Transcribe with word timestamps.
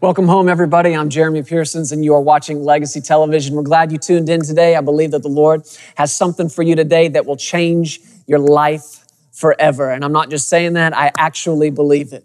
Welcome 0.00 0.28
home, 0.28 0.48
everybody. 0.48 0.94
I'm 0.94 1.08
Jeremy 1.08 1.42
Pearsons, 1.42 1.90
and 1.90 2.04
you 2.04 2.14
are 2.14 2.20
watching 2.20 2.62
Legacy 2.62 3.00
Television. 3.00 3.56
We're 3.56 3.64
glad 3.64 3.90
you 3.90 3.98
tuned 3.98 4.28
in 4.28 4.42
today. 4.42 4.76
I 4.76 4.80
believe 4.80 5.10
that 5.10 5.24
the 5.24 5.28
Lord 5.28 5.66
has 5.96 6.16
something 6.16 6.48
for 6.48 6.62
you 6.62 6.76
today 6.76 7.08
that 7.08 7.26
will 7.26 7.36
change 7.36 8.00
your 8.24 8.38
life 8.38 9.04
forever. 9.32 9.90
And 9.90 10.04
I'm 10.04 10.12
not 10.12 10.30
just 10.30 10.48
saying 10.48 10.74
that, 10.74 10.96
I 10.96 11.10
actually 11.18 11.70
believe 11.70 12.12
it. 12.12 12.24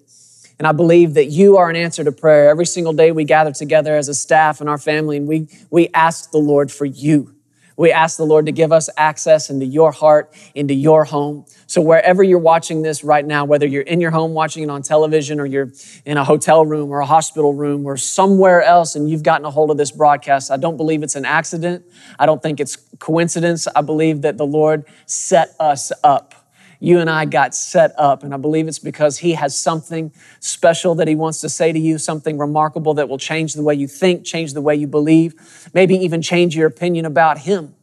And 0.59 0.67
I 0.67 0.71
believe 0.71 1.15
that 1.15 1.31
you 1.31 1.57
are 1.57 1.67
an 1.67 1.75
answer 1.75 2.03
to 2.03 2.11
prayer. 2.11 2.47
Every 2.47 2.67
single 2.67 2.93
day 2.93 3.11
we 3.11 3.23
gather 3.23 3.51
together 3.51 3.95
as 3.95 4.07
a 4.07 4.13
staff 4.13 4.61
and 4.61 4.69
our 4.69 4.77
family, 4.77 5.17
and 5.17 5.27
we, 5.27 5.47
we 5.71 5.89
ask 5.95 6.29
the 6.29 6.37
Lord 6.37 6.71
for 6.71 6.85
you. 6.85 7.33
We 7.75 7.91
ask 7.91 8.17
the 8.17 8.25
Lord 8.25 8.45
to 8.45 8.51
give 8.51 8.71
us 8.71 8.89
access 8.97 9.49
into 9.49 9.65
your 9.65 9.91
heart, 9.91 10.33
into 10.53 10.73
your 10.73 11.05
home. 11.05 11.45
So 11.67 11.81
wherever 11.81 12.23
you're 12.23 12.39
watching 12.39 12.81
this 12.81 13.03
right 13.03 13.25
now, 13.25 13.45
whether 13.45 13.65
you're 13.65 13.81
in 13.83 13.99
your 13.99 14.11
home 14.11 14.33
watching 14.33 14.63
it 14.63 14.69
on 14.69 14.81
television 14.81 15.39
or 15.39 15.45
you're 15.45 15.71
in 16.05 16.17
a 16.17 16.23
hotel 16.23 16.65
room 16.65 16.91
or 16.91 16.99
a 16.99 17.05
hospital 17.05 17.53
room 17.53 17.85
or 17.85 17.97
somewhere 17.97 18.61
else 18.61 18.95
and 18.95 19.09
you've 19.09 19.23
gotten 19.23 19.45
a 19.45 19.51
hold 19.51 19.71
of 19.71 19.77
this 19.77 19.91
broadcast, 19.91 20.51
I 20.51 20.57
don't 20.57 20.77
believe 20.77 21.03
it's 21.03 21.15
an 21.15 21.25
accident. 21.25 21.85
I 22.19 22.25
don't 22.25 22.41
think 22.41 22.59
it's 22.59 22.75
coincidence. 22.99 23.67
I 23.75 23.81
believe 23.81 24.21
that 24.21 24.37
the 24.37 24.45
Lord 24.45 24.85
set 25.05 25.55
us 25.59 25.91
up 26.03 26.42
you 26.83 26.99
and 26.99 27.09
I 27.09 27.23
got 27.23 27.55
set 27.55 27.97
up. 27.97 28.23
And 28.23 28.33
I 28.33 28.37
believe 28.37 28.67
it's 28.67 28.77
because 28.77 29.17
He 29.17 29.31
has 29.33 29.57
something 29.57 30.11
special 30.41 30.95
that 30.95 31.07
He 31.07 31.15
wants 31.15 31.39
to 31.41 31.49
say 31.49 31.71
to 31.71 31.79
you, 31.79 31.97
something 31.97 32.37
remarkable 32.37 32.93
that 32.95 33.07
will 33.07 33.17
change 33.17 33.53
the 33.53 33.63
way 33.63 33.73
you 33.73 33.87
think, 33.87 34.25
change 34.25 34.53
the 34.53 34.61
way 34.61 34.75
you 34.75 34.85
believe, 34.85 35.69
maybe 35.73 35.95
even 35.95 36.21
change 36.21 36.57
your 36.57 36.67
opinion 36.67 37.05
about 37.05 37.37
Him. 37.37 37.73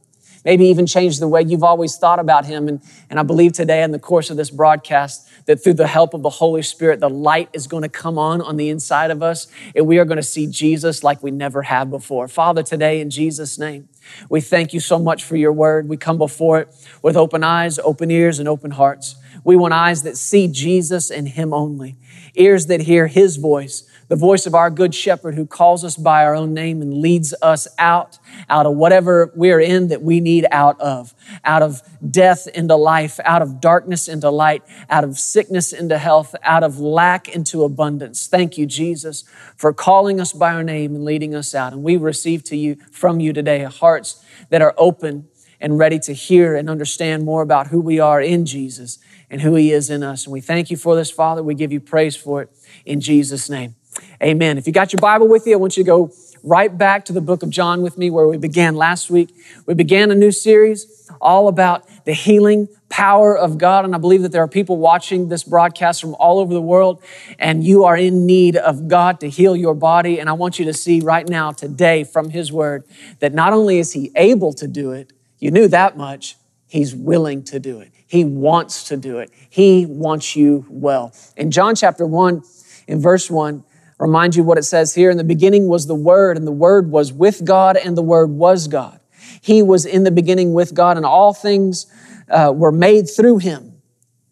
Maybe 0.45 0.67
even 0.67 0.87
change 0.87 1.19
the 1.19 1.29
way 1.29 1.43
you've 1.43 1.63
always 1.63 1.97
thought 1.97 2.19
about 2.19 2.47
him. 2.47 2.67
And, 2.67 2.81
and 3.11 3.21
I 3.21 3.23
believe 3.23 3.53
today, 3.53 3.83
in 3.83 3.91
the 3.91 3.99
course 3.99 4.31
of 4.31 4.37
this 4.37 4.51
broadcast, 4.51 5.29
that 5.47 5.63
through 5.63 5.75
the 5.75 5.87
help 5.87 6.15
of 6.15 6.23
the 6.23 6.31
Holy 6.31 6.63
Spirit, 6.63 7.01
the 7.01 7.11
light 7.11 7.49
is 7.53 7.67
going 7.67 7.83
to 7.83 7.89
come 7.89 8.19
on 8.19 8.41
on 8.41 8.57
the 8.57 8.69
inside 8.69 9.11
of 9.11 9.23
us, 9.23 9.49
and 9.75 9.87
we 9.87 9.99
are 9.99 10.05
going 10.05 10.17
to 10.17 10.23
see 10.23 10.47
Jesus 10.47 11.03
like 11.03 11.23
we 11.23 11.31
never 11.31 11.63
have 11.63 11.91
before. 11.91 12.29
Father, 12.29 12.63
today, 12.63 13.01
in 13.01 13.11
Jesus' 13.11 13.59
name, 13.59 13.89
we 14.29 14.41
thank 14.41 14.73
you 14.73 14.81
so 14.81 14.99
much 14.99 15.25
for 15.25 15.37
your 15.37 15.53
word. 15.53 15.89
We 15.89 15.97
come 15.97 16.19
before 16.19 16.61
it 16.61 16.69
with 17.03 17.17
open 17.17 17.45
eyes, 17.45 17.79
open 17.79 18.11
ears, 18.11 18.39
and 18.39 18.49
open 18.49 18.73
hearts. 18.73 19.17
We 19.45 19.57
want 19.57 19.75
eyes 19.75 20.03
that 20.05 20.17
see 20.17 20.49
Jesus 20.49 21.11
and 21.11 21.29
Him 21.29 21.53
only, 21.53 21.97
ears 22.35 22.67
that 22.67 22.83
hear 22.83 23.07
His 23.07 23.37
voice, 23.37 23.90
the 24.11 24.17
voice 24.17 24.45
of 24.45 24.57
our 24.57 24.71
good 24.71 24.93
shepherd 24.93 25.37
who 25.37 25.47
calls 25.47 25.85
us 25.85 25.97
by 25.97 26.25
our 26.25 26.35
own 26.35 26.53
name 26.53 26.83
and 26.83 26.93
leads 26.95 27.33
us 27.43 27.69
out, 27.79 28.19
out 28.49 28.67
of 28.67 28.75
whatever 28.75 29.33
we're 29.37 29.61
in 29.61 29.87
that 29.87 30.03
we 30.03 30.19
need 30.19 30.45
out 30.51 30.79
of, 30.81 31.15
out 31.45 31.63
of 31.63 31.81
death 32.11 32.49
into 32.49 32.75
life, 32.75 33.21
out 33.25 33.41
of 33.41 33.61
darkness 33.61 34.09
into 34.09 34.29
light, 34.29 34.65
out 34.91 35.05
of 35.05 35.17
sickness 35.17 35.73
into 35.73 35.97
health, 35.97 36.35
out 36.43 36.65
of 36.65 36.81
lack 36.81 37.29
into 37.29 37.63
abundance. 37.63 38.27
Thank 38.27 38.59
you, 38.59 38.67
Jesus, 38.67 39.23
for 39.57 39.73
calling 39.73 40.21
us 40.21 40.33
by 40.33 40.55
our 40.55 40.65
name 40.65 40.97
and 40.97 41.05
leading 41.05 41.33
us 41.33 41.55
out. 41.55 41.73
And 41.73 41.85
we 41.85 41.97
receive 41.97 42.43
to 42.45 42.57
you 42.57 42.79
from 42.91 43.21
you 43.21 43.33
today 43.33 43.63
hearts 43.63 44.25
that 44.49 44.61
are 44.61 44.75
open 44.77 45.29
and 45.61 45.79
ready 45.79 46.01
to 46.01 46.13
hear 46.13 46.57
and 46.57 46.69
understand 46.69 47.25
more 47.25 47.43
about 47.43 47.69
who 47.69 47.81
we 47.81 48.01
are 48.01 48.21
in 48.21 48.45
Jesus 48.45 48.99
and 49.31 49.41
who 49.41 49.55
he 49.55 49.71
is 49.71 49.89
in 49.89 50.03
us. 50.03 50.27
And 50.27 50.33
we 50.33 50.41
thank 50.41 50.69
you 50.69 50.77
for 50.77 50.97
this, 50.97 51.13
Father. 51.13 51.45
We 51.45 51.55
give 51.55 51.71
you 51.71 51.79
praise 51.79 52.17
for 52.17 52.43
it 52.43 52.51
in 52.85 53.01
Jesus' 53.01 53.49
name. 53.49 53.77
Amen. 54.23 54.59
If 54.59 54.67
you 54.67 54.73
got 54.73 54.93
your 54.93 55.01
Bible 55.01 55.29
with 55.29 55.47
you, 55.47 55.55
I 55.55 55.57
want 55.57 55.77
you 55.77 55.85
to 55.85 55.87
go 55.87 56.13
right 56.43 56.77
back 56.77 57.05
to 57.07 57.13
the 57.13 57.21
book 57.21 57.43
of 57.43 57.51
John 57.51 57.83
with 57.83 57.99
me 57.99 58.11
where 58.11 58.27
we 58.27 58.39
began 58.39 58.75
last 58.75 59.11
week. 59.11 59.35
We 59.67 59.75
began 59.75 60.11
a 60.11 60.15
new 60.15 60.33
series 60.33 61.11
all 61.21 61.49
about 61.49 61.87
the 62.05 62.13
healing 62.13 62.69
power 62.89 63.37
of 63.37 63.59
God. 63.59 63.85
And 63.85 63.95
I 63.95 63.99
believe 63.99 64.23
that 64.23 64.33
there 64.33 64.43
are 64.43 64.49
people 64.49 64.77
watching 64.77 65.29
this 65.29 65.45
broadcast 65.45 66.01
from 66.01 66.15
all 66.15 66.39
over 66.39 66.53
the 66.53 66.63
world, 66.63 67.03
and 67.39 67.65
you 67.65 67.85
are 67.85 67.97
in 67.97 68.27
need 68.27 68.57
of 68.57 68.89
God 68.89 69.21
to 69.21 69.29
heal 69.29 69.57
your 69.57 69.75
body. 69.75 70.19
And 70.19 70.29
I 70.29 70.33
want 70.33 70.59
you 70.59 70.65
to 70.67 70.75
see 70.75 71.01
right 71.01 71.29
now, 71.29 71.53
today, 71.53 72.05
from 72.05 72.31
His 72.31 72.53
Word, 72.53 72.85
that 73.21 73.33
not 73.33 73.53
only 73.53 73.79
is 73.79 73.93
He 73.93 74.11
able 74.17 74.53
to 74.55 74.67
do 74.67 74.93
it, 74.93 75.13
you 75.39 75.51
knew 75.51 75.69
that 75.69 75.97
much, 75.97 76.37
He's 76.67 76.95
willing 76.95 77.43
to 77.45 77.59
do 77.59 77.81
it. 77.81 77.91
He 78.07 78.25
wants 78.25 78.89
to 78.89 78.97
do 78.97 79.19
it. 79.19 79.31
He 79.49 79.87
wants 79.87 80.35
you 80.35 80.67
well. 80.69 81.13
In 81.37 81.51
John 81.51 81.75
chapter 81.75 82.07
1, 82.07 82.43
in 82.89 83.01
verse 83.01 83.31
1, 83.31 83.65
remind 84.01 84.35
you 84.35 84.43
what 84.43 84.59
it 84.59 84.65
says 84.65 84.95
here. 84.95 85.11
In 85.11 85.19
the 85.19 85.25
beginning 85.25 85.69
was 85.69 85.87
the 85.87 85.95
Word, 85.95 86.37
and 86.37 86.47
the 86.47 86.53
Word 86.53 86.91
was 86.91 87.13
with 87.13 87.45
God, 87.45 87.77
and 87.77 87.97
the 87.97 88.03
Word 88.03 88.31
was 88.31 88.67
God. 88.67 88.99
He 89.41 89.63
was 89.63 89.85
in 89.87 90.05
the 90.05 90.11
beginning 90.11 90.53
with 90.55 90.75
God, 90.75 90.97
and 90.97 91.07
all 91.07 91.33
things 91.35 91.87
uh, 92.29 92.53
were 92.55 92.73
made 92.73 93.09
through 93.09 93.39
Him. 93.39 93.81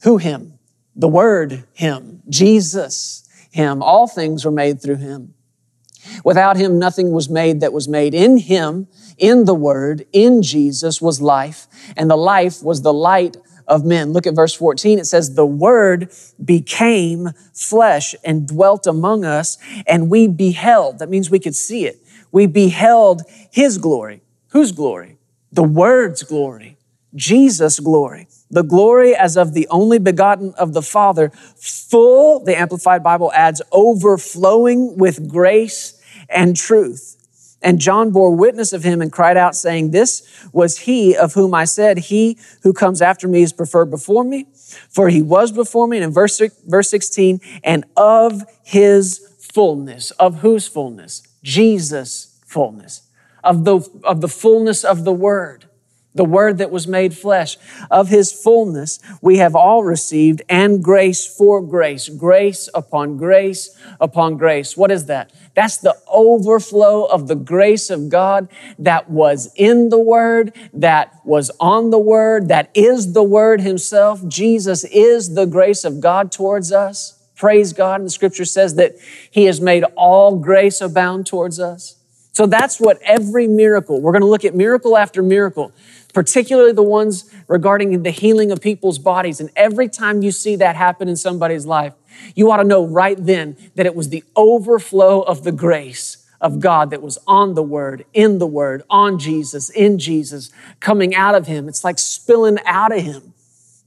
Who 0.03 0.17
Him? 0.17 0.59
The 0.97 1.09
Word, 1.09 1.65
Him. 1.75 2.23
Jesus, 2.29 3.29
Him. 3.51 3.83
All 3.83 4.07
things 4.09 4.45
were 4.45 4.51
made 4.51 4.81
through 4.83 4.97
Him. 4.97 5.35
Without 6.25 6.57
Him, 6.57 6.79
nothing 6.79 7.11
was 7.11 7.29
made 7.29 7.61
that 7.61 7.73
was 7.73 7.89
made. 7.89 8.15
In 8.15 8.39
Him, 8.39 8.89
in 9.19 9.45
the 9.45 9.55
Word, 9.55 10.07
in 10.13 10.43
Jesus 10.43 11.03
was 11.03 11.21
life, 11.21 11.67
and 11.97 12.11
the 12.11 12.17
life 12.17 12.63
was 12.63 12.83
the 12.83 12.93
light 12.93 13.37
of 13.69 13.85
men. 13.85 14.13
Look 14.13 14.27
at 14.27 14.35
verse 14.35 14.55
14. 14.55 14.99
It 14.99 15.05
says, 15.05 15.35
The 15.35 15.47
Word 15.47 16.13
became 16.45 17.31
flesh 17.53 18.15
and 18.25 18.49
dwelt 18.49 18.87
among 18.87 19.25
us, 19.25 19.59
and 19.87 20.11
we 20.11 20.27
beheld. 20.27 20.99
That 20.99 21.11
means 21.11 21.31
we 21.31 21.39
could 21.39 21.55
see 21.55 21.87
it. 21.87 22.03
We 22.33 22.47
beheld 22.47 23.23
His 23.51 23.79
glory. 23.79 24.23
Whose 24.49 24.73
glory? 24.73 25.19
The 25.53 25.63
Word's 25.63 26.23
glory. 26.23 26.77
Jesus' 27.15 27.81
glory. 27.81 28.29
The 28.51 28.63
glory 28.63 29.15
as 29.15 29.37
of 29.37 29.53
the 29.53 29.69
only 29.69 29.99
begotten 29.99 30.55
of 30.55 30.73
the 30.73 30.83
Father, 30.83 31.31
full, 31.31 32.45
the 32.45 32.59
Amplified 32.59 33.03
Bible 33.03 33.31
adds, 33.33 33.61
overflowing 33.73 34.97
with 34.97 35.29
grace 35.29 36.01
and 36.29 36.57
truth. 36.57 37.18
And 37.61 37.81
John 37.81 38.11
bore 38.11 38.35
witness 38.35 38.73
of 38.73 38.85
him 38.85 39.03
and 39.03 39.13
cried 39.13 39.37
out, 39.37 39.57
saying, 39.57 39.91
This 39.91 40.47
was 40.53 40.79
he 40.79 41.17
of 41.17 41.35
whom 41.35 41.55
I 41.55 41.65
said, 41.65 41.99
He 41.99 42.39
who 42.63 42.73
comes 42.73 43.03
after 43.03 43.27
me 43.27 43.43
is 43.43 43.53
preferred 43.53 43.91
before 43.91 44.25
me, 44.25 44.47
for 44.89 45.09
he 45.09 45.23
was 45.23 45.51
before 45.51 45.89
me. 45.89 45.97
And 45.97 46.05
in 46.05 46.13
verse, 46.13 46.41
verse 46.67 46.91
16, 46.91 47.41
and 47.65 47.85
of 47.97 48.45
his 48.63 49.19
fullness. 49.41 50.13
Of 50.13 50.41
whose 50.41 50.69
fullness? 50.69 51.23
Jesus' 51.43 52.39
fullness. 52.47 53.03
Of 53.43 53.65
the, 53.65 53.81
of 54.05 54.21
the 54.21 54.29
fullness 54.29 54.85
of 54.85 55.05
the 55.05 55.13
Word 55.13 55.68
the 56.15 56.25
Word 56.25 56.59
that 56.59 56.71
was 56.71 56.89
made 56.89 57.17
flesh. 57.17 57.57
Of 57.91 58.09
His 58.09 58.33
fullness, 58.33 58.99
we 59.21 59.39
have 59.39 59.55
all 59.55 59.85
received, 59.85 60.43
and 60.49 60.83
grace 60.83 61.27
for 61.27 61.63
grace, 61.63 62.09
grace 62.09 62.69
upon 62.75 63.17
grace 63.17 63.71
upon 64.01 64.37
grace. 64.37 64.77
What 64.77 64.91
is 64.91 65.07
that? 65.07 65.33
That's 65.55 65.77
the 65.77 65.97
overflow 66.09 67.05
of 67.05 67.29
the 67.29 67.35
grace 67.35 67.91
of 67.91 68.09
God 68.09 68.49
that 68.79 69.11
was 69.11 69.53
in 69.57 69.89
the 69.89 69.99
Word, 69.99 70.53
that 70.73 71.15
was 71.25 71.51
on 71.61 71.91
the 71.91 71.99
Word, 71.99 72.49
that 72.49 72.71
is 72.75 73.13
the 73.13 73.23
Word 73.23 73.61
Himself. 73.61 74.27
Jesus 74.27 74.85
is 74.85 75.35
the 75.35 75.47
grace 75.47 75.85
of 75.85 76.01
God 76.01 76.33
towards 76.33 76.73
us. 76.73 77.15
Praise 77.37 77.73
God. 77.73 78.01
And 78.01 78.07
the 78.07 78.11
scripture 78.11 78.45
says 78.45 78.75
that 78.75 78.97
He 79.31 79.45
has 79.45 79.61
made 79.61 79.85
all 79.97 80.37
grace 80.39 80.81
abound 80.81 81.27
towards 81.27 81.61
us. 81.61 81.98
So 82.39 82.47
that's 82.47 82.79
what 82.79 83.03
every 83.03 83.49
miracle, 83.49 84.01
we're 84.01 84.13
going 84.13 84.23
to 84.23 84.29
look 84.29 84.45
at 84.45 84.55
miracle 84.55 84.97
after 84.97 85.25
miracle 85.25 85.73
particularly 86.15 86.73
the 86.73 86.83
ones 86.83 87.33
regarding 87.49 88.03
the 88.03 88.11
healing 88.11 88.53
of 88.53 88.61
people's 88.61 88.99
bodies. 88.99 89.41
And 89.41 89.51
every 89.57 89.89
time 89.89 90.23
you 90.23 90.31
see 90.31 90.55
that 90.55 90.77
happen 90.77 91.09
in 91.09 91.17
somebody's 91.17 91.67
life, 91.67 91.95
you 92.37 92.51
ought 92.53 92.59
to 92.59 92.65
know 92.65 92.87
right 92.87 93.17
then 93.19 93.57
that 93.75 93.87
it 93.87 93.95
was 93.97 94.11
the 94.11 94.23
overflow 94.37 95.23
of 95.23 95.43
the 95.43 95.51
grace 95.51 96.29
of 96.41 96.61
God 96.61 96.91
that 96.91 97.03
was 97.03 97.19
on 97.27 97.55
the 97.55 97.63
Word, 97.63 98.05
in 98.15 98.39
the 98.39 98.47
Word, 98.47 98.85
on 98.89 99.19
Jesus, 99.19 99.69
in 99.71 99.99
Jesus, 99.99 100.53
coming 100.79 101.17
out 101.17 101.35
of 101.35 101.49
Him. 101.49 101.69
It's 101.69 101.83
like 101.83 101.99
spilling 101.99 102.59
out 102.65 102.97
of 102.97 103.03
Him. 103.03 103.35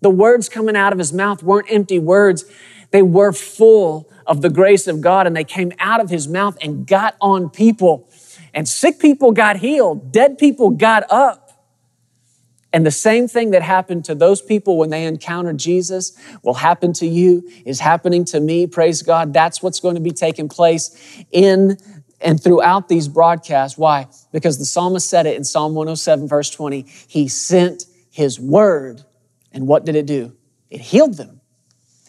The 0.02 0.10
words 0.10 0.50
coming 0.50 0.76
out 0.76 0.92
of 0.92 1.00
His 1.00 1.14
mouth 1.14 1.42
weren't 1.42 1.72
empty 1.72 2.00
words, 2.00 2.44
they 2.92 3.02
were 3.02 3.32
full 3.32 4.12
of 4.28 4.42
the 4.42 4.50
grace 4.50 4.88
of 4.88 5.02
God, 5.02 5.26
and 5.26 5.36
they 5.36 5.44
came 5.46 5.72
out 5.80 6.02
of 6.02 6.10
His 6.10 6.28
mouth 6.28 6.58
and 6.62 6.86
got 6.86 7.16
on 7.22 7.50
people. 7.50 8.08
And 8.54 8.68
sick 8.68 9.00
people 9.00 9.32
got 9.32 9.58
healed, 9.58 10.12
dead 10.12 10.38
people 10.38 10.72
got 10.72 11.10
up. 11.12 11.52
And 12.74 12.86
the 12.86 12.92
same 12.92 13.28
thing 13.28 13.52
that 13.52 13.62
happened 13.62 14.06
to 14.06 14.16
those 14.16 14.42
people 14.42 14.78
when 14.78 14.90
they 14.90 15.06
encountered 15.06 15.58
Jesus 15.58 16.18
will 16.42 16.54
happen 16.54 16.94
to 16.94 17.06
you, 17.06 17.50
is 17.66 17.82
happening 17.82 18.24
to 18.26 18.40
me. 18.40 18.66
Praise 18.66 19.02
God. 19.02 19.34
That's 19.34 19.62
what's 19.62 19.82
going 19.82 19.96
to 19.96 20.02
be 20.02 20.12
taking 20.12 20.48
place 20.48 21.26
in 21.32 21.78
and 22.22 22.42
throughout 22.42 22.88
these 22.88 23.08
broadcasts. 23.08 23.78
Why? 23.78 24.08
Because 24.32 24.58
the 24.58 24.66
psalmist 24.66 25.10
said 25.10 25.26
it 25.26 25.36
in 25.36 25.44
Psalm 25.44 25.74
107, 25.74 26.28
verse 26.28 26.50
20. 26.50 26.86
He 27.08 27.28
sent 27.28 27.86
his 28.10 28.40
word. 28.40 29.04
And 29.52 29.68
what 29.68 29.86
did 29.86 29.96
it 29.96 30.06
do? 30.06 30.36
It 30.70 30.80
healed 30.82 31.16
them. 31.16 31.42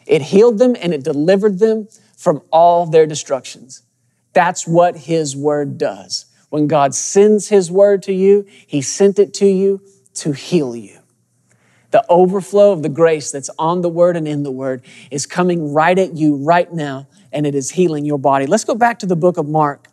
It 0.06 0.23
healed 0.23 0.59
them 0.59 0.77
and 0.81 0.93
it 0.94 1.03
delivered 1.03 1.59
them 1.59 1.89
from 2.17 2.43
all 2.53 2.87
their 2.87 3.06
destructions. 3.06 3.83
That's 4.33 4.67
what 4.67 4.97
his 4.97 5.37
word 5.37 5.79
does. 5.79 6.27
When 6.53 6.67
God 6.67 6.95
sends 6.95 7.49
his 7.49 7.71
word 7.71 8.03
to 8.03 8.13
you, 8.13 8.45
he 8.67 8.83
sent 8.83 9.19
it 9.19 9.33
to 9.35 9.47
you 9.47 9.81
to 10.17 10.33
heal 10.33 10.77
you. 10.77 10.99
The 11.93 12.05
overflow 12.11 12.73
of 12.73 12.83
the 12.83 12.91
grace 12.91 13.31
that's 13.31 13.49
on 13.59 13.81
the 13.81 13.89
word 13.89 14.19
and 14.19 14.29
in 14.29 14.43
the 14.43 14.51
word 14.51 14.83
is 15.11 15.25
coming 15.25 15.73
right 15.73 15.99
at 15.99 16.15
you 16.15 16.37
right 16.37 16.71
now 16.71 17.09
and 17.33 17.47
it 17.47 17.55
is 17.55 17.71
healing 17.71 18.05
your 18.05 18.19
body. 18.19 18.45
Let's 18.45 18.65
go 18.65 18.75
back 18.75 18.99
to 18.99 19.07
the 19.07 19.17
book 19.17 19.39
of 19.39 19.49
Mark 19.49 19.89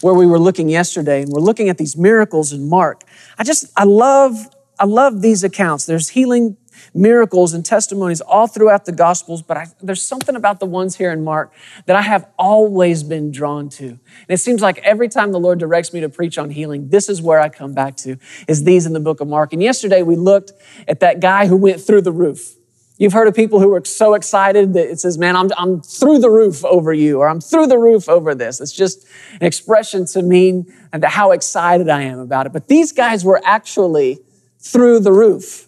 where 0.00 0.14
we 0.14 0.24
were 0.24 0.38
looking 0.38 0.70
yesterday 0.70 1.20
and 1.20 1.30
we're 1.30 1.42
looking 1.42 1.68
at 1.68 1.76
these 1.76 1.94
miracles 1.94 2.54
in 2.54 2.66
Mark. 2.66 3.02
I 3.38 3.44
just, 3.44 3.66
I 3.76 3.84
love, 3.84 4.48
I 4.78 4.86
love 4.86 5.20
these 5.20 5.44
accounts. 5.44 5.84
There's 5.84 6.08
healing 6.08 6.56
miracles 6.92 7.54
and 7.54 7.64
testimonies 7.64 8.20
all 8.20 8.46
throughout 8.46 8.84
the 8.84 8.92
Gospels, 8.92 9.42
but 9.42 9.56
I, 9.56 9.66
there's 9.82 10.06
something 10.06 10.36
about 10.36 10.60
the 10.60 10.66
ones 10.66 10.96
here 10.96 11.12
in 11.12 11.24
Mark 11.24 11.52
that 11.86 11.96
I 11.96 12.02
have 12.02 12.28
always 12.38 13.02
been 13.02 13.30
drawn 13.30 13.68
to. 13.70 13.86
And 13.86 14.00
it 14.28 14.38
seems 14.38 14.62
like 14.62 14.78
every 14.78 15.08
time 15.08 15.32
the 15.32 15.40
Lord 15.40 15.58
directs 15.58 15.92
me 15.92 16.00
to 16.00 16.08
preach 16.08 16.38
on 16.38 16.50
healing, 16.50 16.88
this 16.88 17.08
is 17.08 17.20
where 17.20 17.40
I 17.40 17.48
come 17.48 17.74
back 17.74 17.96
to, 17.98 18.16
is 18.48 18.64
these 18.64 18.86
in 18.86 18.92
the 18.92 19.00
book 19.00 19.20
of 19.20 19.28
Mark. 19.28 19.52
And 19.52 19.62
yesterday 19.62 20.02
we 20.02 20.16
looked 20.16 20.52
at 20.86 21.00
that 21.00 21.20
guy 21.20 21.46
who 21.46 21.56
went 21.56 21.80
through 21.80 22.02
the 22.02 22.12
roof. 22.12 22.56
You've 22.96 23.12
heard 23.12 23.26
of 23.26 23.34
people 23.34 23.58
who 23.58 23.74
are 23.74 23.84
so 23.84 24.14
excited 24.14 24.74
that 24.74 24.88
it 24.88 25.00
says, 25.00 25.18
man, 25.18 25.34
I'm, 25.34 25.50
I'm 25.58 25.80
through 25.80 26.20
the 26.20 26.30
roof 26.30 26.64
over 26.64 26.92
you, 26.92 27.18
or 27.18 27.28
I'm 27.28 27.40
through 27.40 27.66
the 27.66 27.78
roof 27.78 28.08
over 28.08 28.36
this. 28.36 28.60
It's 28.60 28.70
just 28.70 29.04
an 29.40 29.46
expression 29.46 30.06
to 30.06 30.22
mean 30.22 30.72
and 30.92 31.04
how 31.04 31.32
excited 31.32 31.88
I 31.88 32.02
am 32.02 32.20
about 32.20 32.46
it. 32.46 32.52
But 32.52 32.68
these 32.68 32.92
guys 32.92 33.24
were 33.24 33.40
actually 33.44 34.20
through 34.60 35.00
the 35.00 35.12
roof. 35.12 35.63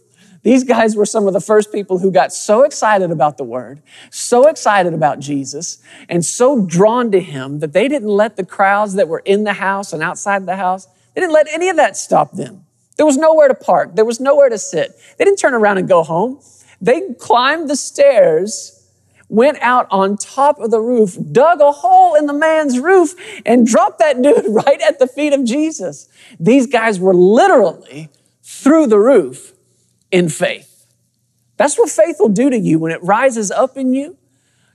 These 0.46 0.62
guys 0.62 0.94
were 0.94 1.06
some 1.06 1.26
of 1.26 1.32
the 1.32 1.40
first 1.40 1.72
people 1.72 1.98
who 1.98 2.12
got 2.12 2.32
so 2.32 2.62
excited 2.62 3.10
about 3.10 3.37
the 3.37 3.43
word, 3.43 3.82
so 4.12 4.46
excited 4.46 4.94
about 4.94 5.19
Jesus, 5.19 5.82
and 6.08 6.25
so 6.25 6.64
drawn 6.64 7.10
to 7.10 7.20
him 7.20 7.58
that 7.58 7.72
they 7.72 7.88
didn't 7.88 8.10
let 8.10 8.37
the 8.37 8.46
crowds 8.46 8.94
that 8.94 9.08
were 9.08 9.22
in 9.25 9.43
the 9.43 9.54
house 9.54 9.93
and 9.93 10.04
outside 10.04 10.46
the 10.46 10.54
house, 10.54 10.87
they 11.14 11.20
didn't 11.20 11.32
let 11.32 11.48
any 11.52 11.69
of 11.69 11.75
that 11.78 11.96
stop 11.96 12.31
them. 12.31 12.64
There 12.96 13.04
was 13.04 13.16
nowhere 13.16 13.48
to 13.48 13.56
park. 13.56 13.96
There 13.96 14.04
was 14.04 14.20
nowhere 14.20 14.48
to 14.48 14.56
sit. 14.56 14.93
They 15.19 15.25
didn't 15.25 15.40
turn 15.40 15.52
around 15.52 15.78
and 15.78 15.88
go 15.88 16.04
home. 16.04 16.38
They 16.81 17.14
climbed 17.14 17.69
the 17.69 17.75
stairs, 17.75 18.88
went 19.28 19.58
out 19.62 19.88
on 19.90 20.16
top 20.16 20.60
of 20.60 20.70
the 20.70 20.81
roof, 20.81 21.19
dug 21.32 21.60
a 21.60 21.72
hole 21.72 22.14
in 22.14 22.26
the 22.26 22.32
man's 22.32 22.78
roof, 22.78 23.16
and 23.44 23.66
dropped 23.66 23.99
that 23.99 24.22
dude 24.22 24.44
right 24.49 24.81
at 24.82 25.00
the 25.00 25.08
feet 25.08 25.32
of 25.32 25.44
Jesus. 25.44 26.08
These 26.38 26.69
guys 26.69 27.00
were 27.00 27.14
literally 27.14 28.10
through 28.44 28.87
the 28.87 29.00
roof 29.00 29.54
in 30.16 30.30
faith. 30.30 30.86
That's 31.58 31.76
what 31.78 31.90
faith 31.90 32.16
will 32.18 32.30
do 32.30 32.48
to 32.48 32.58
you 32.58 32.78
when 32.78 32.90
it 32.90 33.02
rises 33.02 33.50
up 33.50 33.76
in 33.76 33.92
you. 33.92 34.16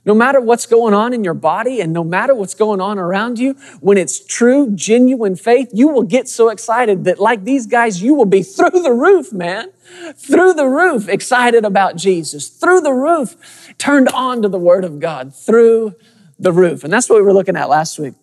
No 0.04 0.14
matter 0.14 0.40
what's 0.40 0.66
going 0.66 0.94
on 0.94 1.12
in 1.12 1.24
your 1.24 1.34
body 1.34 1.80
and 1.80 1.92
no 1.92 2.04
matter 2.04 2.32
what's 2.32 2.54
going 2.54 2.80
on 2.80 2.96
around 2.96 3.40
you, 3.40 3.54
when 3.80 3.98
it's 3.98 4.24
true, 4.24 4.70
genuine 4.72 5.34
faith, 5.34 5.68
you 5.72 5.88
will 5.88 6.04
get 6.04 6.28
so 6.28 6.48
excited 6.48 7.04
that, 7.04 7.18
like 7.18 7.42
these 7.42 7.66
guys, 7.66 8.00
you 8.00 8.14
will 8.14 8.26
be 8.26 8.42
through 8.56 8.82
the 8.82 8.92
roof, 8.92 9.32
man. 9.32 9.72
Through 10.14 10.54
the 10.54 10.66
roof, 10.66 11.08
excited 11.08 11.64
about 11.64 11.96
Jesus. 11.96 12.48
Through 12.48 12.82
the 12.82 12.92
roof, 12.92 13.74
turned 13.78 14.10
on 14.10 14.42
to 14.42 14.48
the 14.48 14.58
Word 14.60 14.84
of 14.84 15.00
God. 15.00 15.34
Through 15.34 15.96
the 16.38 16.52
roof. 16.52 16.84
And 16.84 16.92
that's 16.92 17.10
what 17.10 17.16
we 17.16 17.22
were 17.22 17.32
looking 17.32 17.56
at 17.56 17.68
last 17.68 17.98
week. 17.98 18.14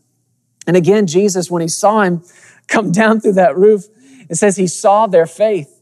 And 0.66 0.77
again, 0.77 1.06
Jesus, 1.06 1.51
when 1.51 1.62
he 1.62 1.68
saw 1.68 2.01
him 2.01 2.24
come 2.68 2.94
down 2.94 3.19
through 3.19 3.33
that 3.33 3.57
roof, 3.57 3.86
it 4.30 4.36
says 4.36 4.56
he 4.56 4.68
saw 4.68 5.06
their 5.06 5.25
faith. 5.25 5.79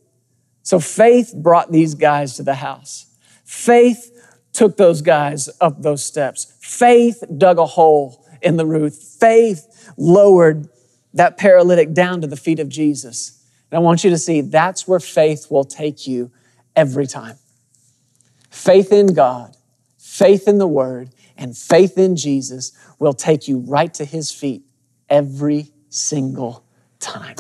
So 0.68 0.82
faith 0.82 1.34
brought 1.34 1.72
these 1.72 1.96
guys 1.96 2.34
to 2.36 2.44
the 2.44 2.56
house. 2.56 3.06
Faith 3.46 4.12
took 4.52 4.76
those 4.76 5.02
guys 5.02 5.50
up 5.62 5.82
those 5.82 6.04
steps. 6.04 6.58
Faith 6.60 7.24
dug 7.38 7.58
a 7.58 7.66
hole 7.66 8.22
in 8.42 8.58
the 8.58 8.66
roof. 8.66 8.94
Faith 8.94 9.94
lowered 9.96 10.68
that 11.14 11.38
paralytic 11.38 11.94
down 11.94 12.20
to 12.20 12.28
the 12.28 12.36
feet 12.36 12.60
of 12.60 12.68
Jesus. 12.68 13.42
And 13.72 13.78
I 13.78 13.82
want 13.82 14.04
you 14.04 14.10
to 14.10 14.18
see 14.18 14.42
that's 14.42 14.86
where 14.86 15.00
faith 15.00 15.50
will 15.50 15.64
take 15.64 16.06
you 16.06 16.32
every 16.76 17.08
time. 17.08 17.38
Faith 18.50 18.92
in 18.92 19.14
God, 19.14 19.56
faith 19.98 20.50
in 20.50 20.58
the 20.58 20.68
Word, 20.68 21.12
and 21.38 21.58
faith 21.58 21.98
in 21.98 22.18
Jesus 22.18 22.74
will 23.00 23.14
take 23.14 23.48
you 23.48 23.60
right 23.60 23.94
to 23.94 24.04
His 24.04 24.32
feet 24.32 24.64
every 25.10 25.72
single 25.88 26.66
time. 27.00 27.38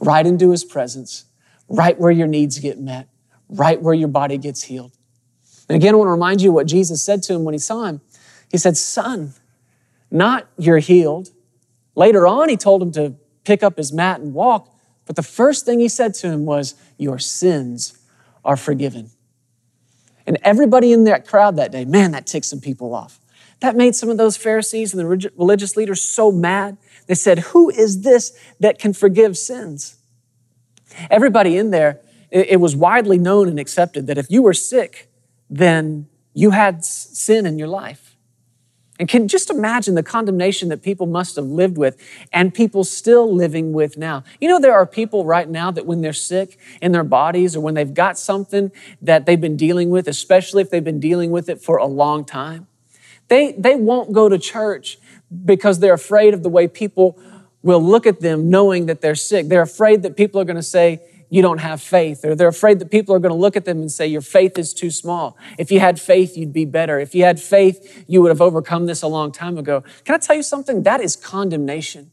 Right 0.00 0.26
into 0.26 0.50
His 0.50 0.64
presence 0.64 1.24
right 1.70 1.98
where 1.98 2.10
your 2.10 2.26
needs 2.26 2.58
get 2.58 2.78
met, 2.78 3.08
right 3.48 3.80
where 3.80 3.94
your 3.94 4.08
body 4.08 4.36
gets 4.36 4.64
healed. 4.64 4.92
And 5.68 5.76
again, 5.76 5.94
I 5.94 5.96
want 5.96 6.08
to 6.08 6.12
remind 6.12 6.42
you 6.42 6.52
what 6.52 6.66
Jesus 6.66 7.02
said 7.02 7.22
to 7.24 7.34
him 7.34 7.44
when 7.44 7.54
he 7.54 7.58
saw 7.58 7.84
him. 7.84 8.00
He 8.50 8.58
said, 8.58 8.76
Son, 8.76 9.32
not 10.10 10.48
you're 10.58 10.78
healed. 10.78 11.30
Later 11.94 12.26
on, 12.26 12.48
he 12.48 12.56
told 12.56 12.82
him 12.82 12.90
to 12.92 13.14
pick 13.44 13.62
up 13.62 13.76
his 13.76 13.92
mat 13.92 14.20
and 14.20 14.34
walk. 14.34 14.68
But 15.06 15.14
the 15.16 15.22
first 15.22 15.64
thing 15.64 15.78
he 15.78 15.88
said 15.88 16.14
to 16.14 16.28
him 16.28 16.44
was, 16.44 16.74
Your 16.98 17.20
sins 17.20 17.96
are 18.44 18.56
forgiven. 18.56 19.10
And 20.26 20.38
everybody 20.42 20.92
in 20.92 21.04
that 21.04 21.26
crowd 21.26 21.56
that 21.56 21.70
day, 21.70 21.84
man, 21.84 22.10
that 22.12 22.26
ticked 22.26 22.46
some 22.46 22.60
people 22.60 22.94
off. 22.94 23.20
That 23.60 23.76
made 23.76 23.94
some 23.94 24.08
of 24.08 24.16
those 24.16 24.36
Pharisees 24.36 24.92
and 24.92 25.00
the 25.00 25.30
religious 25.36 25.76
leaders 25.76 26.02
so 26.02 26.32
mad. 26.32 26.78
They 27.06 27.14
said, 27.14 27.38
Who 27.38 27.70
is 27.70 28.02
this 28.02 28.36
that 28.58 28.78
can 28.78 28.92
forgive 28.92 29.38
sins? 29.38 29.99
Everybody 31.08 31.56
in 31.56 31.70
there, 31.70 32.00
it 32.30 32.60
was 32.60 32.76
widely 32.76 33.18
known 33.18 33.48
and 33.48 33.58
accepted 33.58 34.06
that 34.06 34.18
if 34.18 34.30
you 34.30 34.42
were 34.42 34.54
sick, 34.54 35.10
then 35.48 36.08
you 36.32 36.50
had 36.50 36.84
sin 36.84 37.46
in 37.46 37.58
your 37.58 37.68
life. 37.68 38.10
And 39.00 39.08
can 39.08 39.28
just 39.28 39.48
imagine 39.48 39.94
the 39.94 40.02
condemnation 40.02 40.68
that 40.68 40.82
people 40.82 41.06
must 41.06 41.36
have 41.36 41.46
lived 41.46 41.78
with 41.78 41.96
and 42.34 42.52
people 42.52 42.84
still 42.84 43.34
living 43.34 43.72
with 43.72 43.96
now. 43.96 44.24
You 44.42 44.48
know, 44.48 44.60
there 44.60 44.74
are 44.74 44.84
people 44.84 45.24
right 45.24 45.48
now 45.48 45.70
that 45.70 45.86
when 45.86 46.02
they're 46.02 46.12
sick 46.12 46.58
in 46.82 46.92
their 46.92 47.02
bodies 47.02 47.56
or 47.56 47.60
when 47.60 47.72
they've 47.72 47.94
got 47.94 48.18
something 48.18 48.70
that 49.00 49.24
they've 49.24 49.40
been 49.40 49.56
dealing 49.56 49.88
with, 49.88 50.06
especially 50.06 50.60
if 50.60 50.68
they've 50.68 50.84
been 50.84 51.00
dealing 51.00 51.30
with 51.30 51.48
it 51.48 51.62
for 51.62 51.78
a 51.78 51.86
long 51.86 52.26
time, 52.26 52.66
they, 53.28 53.52
they 53.52 53.74
won't 53.74 54.12
go 54.12 54.28
to 54.28 54.38
church 54.38 54.98
because 55.46 55.78
they're 55.78 55.94
afraid 55.94 56.34
of 56.34 56.42
the 56.42 56.50
way 56.50 56.68
people 56.68 57.18
will 57.62 57.82
look 57.82 58.06
at 58.06 58.20
them 58.20 58.50
knowing 58.50 58.86
that 58.86 59.00
they're 59.00 59.14
sick. 59.14 59.48
They're 59.48 59.62
afraid 59.62 60.02
that 60.02 60.16
people 60.16 60.40
are 60.40 60.44
going 60.44 60.56
to 60.56 60.62
say, 60.62 61.00
you 61.32 61.42
don't 61.42 61.58
have 61.58 61.80
faith, 61.80 62.24
or 62.24 62.34
they're 62.34 62.48
afraid 62.48 62.80
that 62.80 62.90
people 62.90 63.14
are 63.14 63.20
going 63.20 63.32
to 63.32 63.38
look 63.38 63.56
at 63.56 63.64
them 63.64 63.80
and 63.80 63.90
say, 63.90 64.08
Your 64.08 64.20
faith 64.20 64.58
is 64.58 64.74
too 64.74 64.90
small. 64.90 65.38
If 65.58 65.70
you 65.70 65.78
had 65.78 66.00
faith, 66.00 66.36
you'd 66.36 66.52
be 66.52 66.64
better. 66.64 66.98
If 66.98 67.14
you 67.14 67.22
had 67.22 67.40
faith, 67.40 68.04
you 68.08 68.20
would 68.20 68.30
have 68.30 68.40
overcome 68.40 68.86
this 68.86 69.00
a 69.02 69.06
long 69.06 69.30
time 69.30 69.56
ago. 69.56 69.84
Can 70.04 70.16
I 70.16 70.18
tell 70.18 70.34
you 70.34 70.42
something? 70.42 70.82
That 70.82 71.00
is 71.00 71.14
condemnation. 71.14 72.10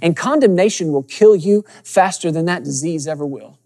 And 0.00 0.16
condemnation 0.16 0.90
will 0.90 1.02
kill 1.02 1.36
you 1.36 1.66
faster 1.84 2.32
than 2.32 2.46
that 2.46 2.64
disease 2.64 3.06
ever 3.06 3.26
will. 3.26 3.58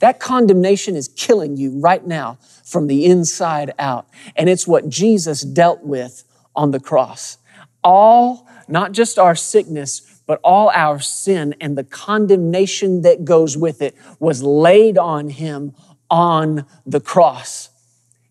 That 0.00 0.20
condemnation 0.20 0.96
is 0.96 1.08
killing 1.08 1.56
you 1.56 1.80
right 1.80 2.06
now 2.06 2.38
from 2.64 2.88
the 2.88 3.06
inside 3.06 3.72
out. 3.78 4.06
And 4.36 4.50
it's 4.50 4.66
what 4.66 4.88
Jesus 4.88 5.40
dealt 5.40 5.82
with 5.82 6.24
on 6.54 6.72
the 6.72 6.80
cross. 6.80 7.38
All, 7.82 8.46
not 8.68 8.92
just 8.92 9.18
our 9.18 9.34
sickness, 9.34 10.19
but 10.30 10.38
all 10.44 10.70
our 10.76 11.00
sin 11.00 11.56
and 11.60 11.76
the 11.76 11.82
condemnation 11.82 13.02
that 13.02 13.24
goes 13.24 13.56
with 13.56 13.82
it 13.82 13.96
was 14.20 14.44
laid 14.44 14.96
on 14.96 15.28
him 15.28 15.74
on 16.08 16.64
the 16.86 17.00
cross. 17.00 17.68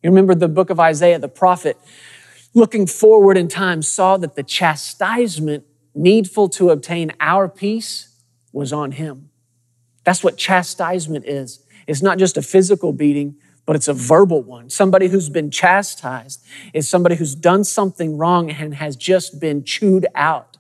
You 0.02 0.10
remember 0.10 0.34
the 0.34 0.48
book 0.48 0.70
of 0.70 0.80
Isaiah, 0.80 1.20
the 1.20 1.28
prophet, 1.28 1.78
looking 2.54 2.88
forward 2.88 3.36
in 3.36 3.50
time, 3.50 3.82
saw 3.82 4.16
that 4.16 4.36
the 4.36 4.44
chastisement 4.44 5.66
needful 5.94 6.48
to 6.52 6.70
obtain 6.70 7.12
our 7.20 7.50
peace 7.50 8.16
was 8.54 8.72
on 8.72 8.94
him. 8.94 9.30
That's 10.06 10.24
what 10.24 10.38
chastisement 10.38 11.26
is. 11.26 11.66
It's 11.86 12.02
not 12.02 12.18
just 12.18 12.38
a 12.38 12.42
physical 12.42 12.94
beating, 12.94 13.36
but 13.66 13.76
it's 13.76 13.90
a 13.90 13.94
verbal 13.94 14.42
one. 14.42 14.70
Somebody 14.70 15.10
who's 15.10 15.28
been 15.28 15.52
chastised 15.52 16.46
is 16.74 16.88
somebody 16.88 17.18
who's 17.18 17.36
done 17.36 17.66
something 17.66 18.18
wrong 18.18 18.50
and 18.50 18.76
has 18.76 18.96
just 18.96 19.42
been 19.42 19.66
chewed 19.66 20.08
out 20.16 20.56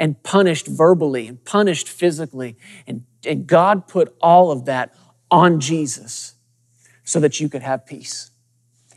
and 0.00 0.20
punished 0.22 0.66
verbally 0.66 1.28
and 1.28 1.44
punished 1.44 1.86
physically. 1.86 2.56
And, 2.86 3.04
and 3.24 3.46
God 3.46 3.86
put 3.86 4.16
all 4.20 4.50
of 4.50 4.64
that 4.64 4.94
on 5.30 5.60
Jesus 5.60 6.34
so 7.04 7.20
that 7.20 7.38
you 7.38 7.48
could 7.50 7.62
have 7.62 7.86
peace. 7.86 8.30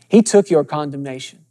He 0.08 0.22
took 0.22 0.48
your 0.48 0.64
condemnation. 0.64 1.44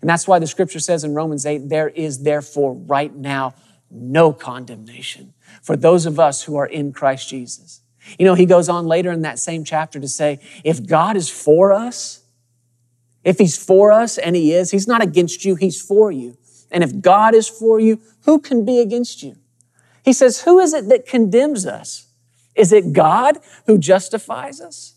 And 0.00 0.08
that's 0.08 0.26
why 0.26 0.38
the 0.38 0.46
scripture 0.46 0.80
says 0.80 1.04
in 1.04 1.14
Romans 1.14 1.44
8, 1.44 1.68
there 1.68 1.90
is 1.90 2.22
therefore 2.22 2.74
right 2.74 3.14
now 3.14 3.54
no 3.90 4.32
condemnation 4.32 5.34
for 5.62 5.76
those 5.76 6.06
of 6.06 6.18
us 6.18 6.42
who 6.42 6.56
are 6.56 6.66
in 6.66 6.92
Christ 6.92 7.28
Jesus. 7.28 7.82
You 8.18 8.24
know, 8.24 8.34
he 8.34 8.46
goes 8.46 8.68
on 8.68 8.86
later 8.86 9.12
in 9.12 9.22
that 9.22 9.38
same 9.38 9.62
chapter 9.62 10.00
to 10.00 10.08
say, 10.08 10.40
if 10.64 10.84
God 10.86 11.16
is 11.16 11.28
for 11.28 11.72
us, 11.72 12.22
if 13.24 13.38
he's 13.38 13.56
for 13.62 13.92
us, 13.92 14.18
and 14.18 14.34
he 14.36 14.52
is, 14.52 14.70
he's 14.70 14.88
not 14.88 15.02
against 15.02 15.44
you, 15.44 15.56
he's 15.56 15.80
for 15.80 16.10
you. 16.10 16.38
And 16.70 16.82
if 16.82 17.00
God 17.00 17.34
is 17.34 17.48
for 17.48 17.80
you, 17.80 18.00
who 18.24 18.38
can 18.38 18.64
be 18.64 18.80
against 18.80 19.22
you? 19.22 19.36
He 20.04 20.12
says, 20.12 20.42
Who 20.42 20.58
is 20.58 20.72
it 20.72 20.88
that 20.88 21.06
condemns 21.06 21.66
us? 21.66 22.06
Is 22.54 22.72
it 22.72 22.92
God 22.92 23.38
who 23.66 23.78
justifies 23.78 24.60
us? 24.60 24.94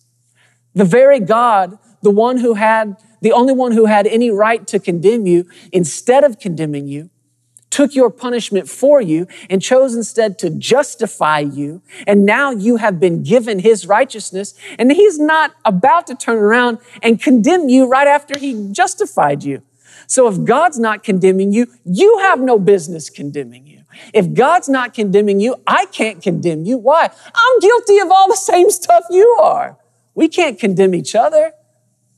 The 0.74 0.86
very 0.86 1.20
God, 1.20 1.78
the 2.02 2.12
one 2.12 2.38
who 2.38 2.54
had, 2.54 2.96
the 3.22 3.32
only 3.32 3.54
one 3.54 3.74
who 3.74 3.86
had 3.86 4.08
any 4.08 4.30
right 4.30 4.66
to 4.68 4.80
condemn 4.80 5.26
you, 5.26 5.46
instead 5.72 6.24
of 6.24 6.40
condemning 6.40 6.88
you, 6.88 7.10
took 7.70 7.96
your 7.96 8.10
punishment 8.10 8.68
for 8.68 9.02
you 9.02 9.28
and 9.50 9.62
chose 9.62 9.96
instead 9.96 10.38
to 10.40 10.50
justify 10.50 11.40
you. 11.40 11.82
And 12.08 12.26
now 12.26 12.52
you 12.52 12.78
have 12.78 13.00
been 13.00 13.24
given 13.24 13.60
his 13.60 13.86
righteousness. 13.86 14.54
And 14.78 14.92
he's 14.92 15.20
not 15.20 15.56
about 15.66 16.08
to 16.08 16.16
turn 16.16 16.38
around 16.38 16.80
and 17.02 17.22
condemn 17.22 17.70
you 17.70 17.88
right 17.88 18.08
after 18.08 18.38
he 18.38 18.70
justified 18.72 19.44
you. 19.44 19.62
So 20.08 20.28
if 20.28 20.44
God's 20.44 20.80
not 20.80 21.04
condemning 21.04 21.52
you, 21.54 21.68
you 21.86 22.20
have 22.20 22.40
no 22.40 22.60
business 22.60 23.10
condemning 23.10 23.68
you. 23.68 23.84
If 24.14 24.34
God's 24.34 24.70
not 24.70 24.94
condemning 24.94 25.40
you, 25.40 25.56
I 25.66 25.86
can't 25.88 26.22
condemn 26.22 26.66
you. 26.66 26.78
Why? 26.78 27.10
I'm 27.36 27.60
guilty 27.60 28.00
of 28.00 28.12
all 28.12 28.28
the 28.28 28.36
same 28.36 28.70
stuff 28.70 29.04
you 29.10 29.38
are. 29.42 29.78
We 30.16 30.28
can't 30.28 30.60
condemn 30.60 30.94
each 30.96 31.16
other. 31.16 31.54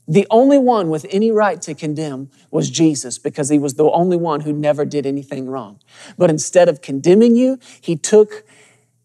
The 0.08 0.26
only 0.30 0.58
one 0.58 0.90
with 0.90 1.06
any 1.10 1.30
right 1.30 1.62
to 1.62 1.74
condemn 1.74 2.30
was 2.50 2.68
Jesus 2.68 3.18
because 3.18 3.48
he 3.48 3.58
was 3.58 3.74
the 3.74 3.84
only 3.84 4.16
one 4.16 4.40
who 4.40 4.52
never 4.52 4.84
did 4.84 5.06
anything 5.06 5.48
wrong. 5.48 5.80
But 6.18 6.28
instead 6.28 6.68
of 6.68 6.82
condemning 6.82 7.36
you, 7.36 7.58
he 7.80 7.96
took 7.96 8.44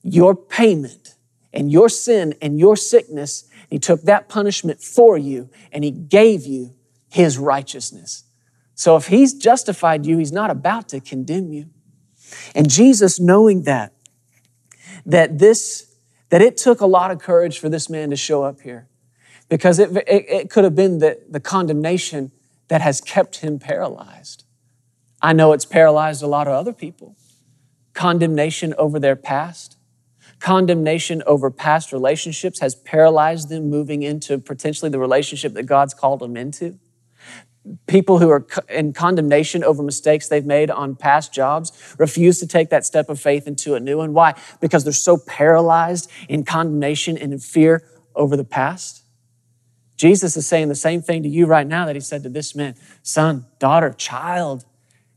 your 0.02 0.36
payment 0.36 1.16
and 1.54 1.72
your 1.72 1.90
sin 1.90 2.34
and 2.42 2.60
your 2.60 2.76
sickness, 2.76 3.46
he 3.70 3.80
took 3.80 4.04
that 4.04 4.28
punishment 4.28 4.82
for 4.82 5.18
you 5.18 5.50
and 5.72 5.84
he 5.84 5.92
gave 5.92 6.46
you 6.46 6.74
his 7.10 7.38
righteousness. 7.38 8.24
So 8.78 8.96
if 8.96 9.08
he's 9.08 9.34
justified 9.34 10.06
you, 10.06 10.20
he's 10.20 10.32
not 10.32 10.52
about 10.52 10.88
to 10.90 11.00
condemn 11.00 11.52
you. 11.52 11.66
And 12.54 12.70
Jesus, 12.70 13.20
knowing 13.20 13.64
that, 13.64 13.92
that 15.04 15.40
this, 15.40 15.96
that 16.30 16.44
it 16.44 16.58
took 16.58 16.80
a 16.80 16.86
lot 16.86 17.10
of 17.10 17.18
courage 17.18 17.58
for 17.58 17.70
this 17.70 17.90
man 17.90 18.12
to 18.12 18.16
show 18.16 18.44
up 18.44 18.62
here 18.62 18.88
because 19.50 19.80
it, 19.80 19.98
it, 20.08 20.26
it 20.30 20.50
could 20.52 20.64
have 20.64 20.76
been 20.76 21.00
the, 21.00 21.20
the 21.28 21.40
condemnation 21.40 22.32
that 22.68 22.82
has 22.82 23.02
kept 23.02 23.38
him 23.38 23.58
paralyzed. 23.58 24.44
I 25.24 25.34
know 25.34 25.54
it's 25.54 25.66
paralyzed 25.66 26.22
a 26.22 26.28
lot 26.28 26.48
of 26.48 26.54
other 26.54 26.74
people. 26.74 27.16
Condemnation 27.96 28.76
over 28.78 29.00
their 29.00 29.16
past, 29.16 29.76
condemnation 30.38 31.24
over 31.26 31.50
past 31.50 31.92
relationships 31.92 32.60
has 32.60 32.76
paralyzed 32.76 33.50
them 33.50 33.72
moving 33.72 34.04
into 34.04 34.38
potentially 34.38 34.92
the 34.92 35.00
relationship 35.00 35.54
that 35.54 35.64
God's 35.64 35.96
called 35.96 36.20
them 36.20 36.38
into. 36.38 36.78
People 37.88 38.20
who 38.20 38.30
are 38.30 38.46
in 38.70 38.94
condemnation 38.94 39.64
over 39.64 39.84
mistakes 39.84 40.28
they've 40.28 40.46
made 40.46 40.70
on 40.72 40.96
past 40.96 41.34
jobs 41.34 41.96
refuse 41.98 42.40
to 42.40 42.48
take 42.48 42.70
that 42.70 42.86
step 42.86 43.10
of 43.10 43.20
faith 43.20 43.48
into 43.48 43.76
a 43.76 43.80
new 43.80 43.98
one. 43.98 44.14
Why? 44.14 44.36
Because 44.62 44.84
they're 44.84 44.94
so 44.94 45.18
paralyzed 45.18 46.10
in 46.30 46.44
condemnation 46.44 47.18
and 47.18 47.34
in 47.34 47.40
fear 47.40 47.84
over 48.16 48.38
the 48.38 48.44
past. 48.44 49.04
Jesus 49.98 50.38
is 50.38 50.48
saying 50.48 50.70
the 50.70 50.76
same 50.76 51.02
thing 51.02 51.24
to 51.24 51.30
you 51.30 51.46
right 51.48 51.66
now 51.66 51.86
that 51.86 51.96
he 51.96 52.00
said 52.00 52.24
to 52.24 52.30
this 52.30 52.56
man 52.56 52.76
son, 53.02 53.46
daughter, 53.60 53.92
child, 53.92 54.66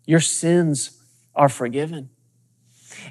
your 0.07 0.21
sins 0.21 0.99
are 1.35 1.49
forgiven. 1.49 2.11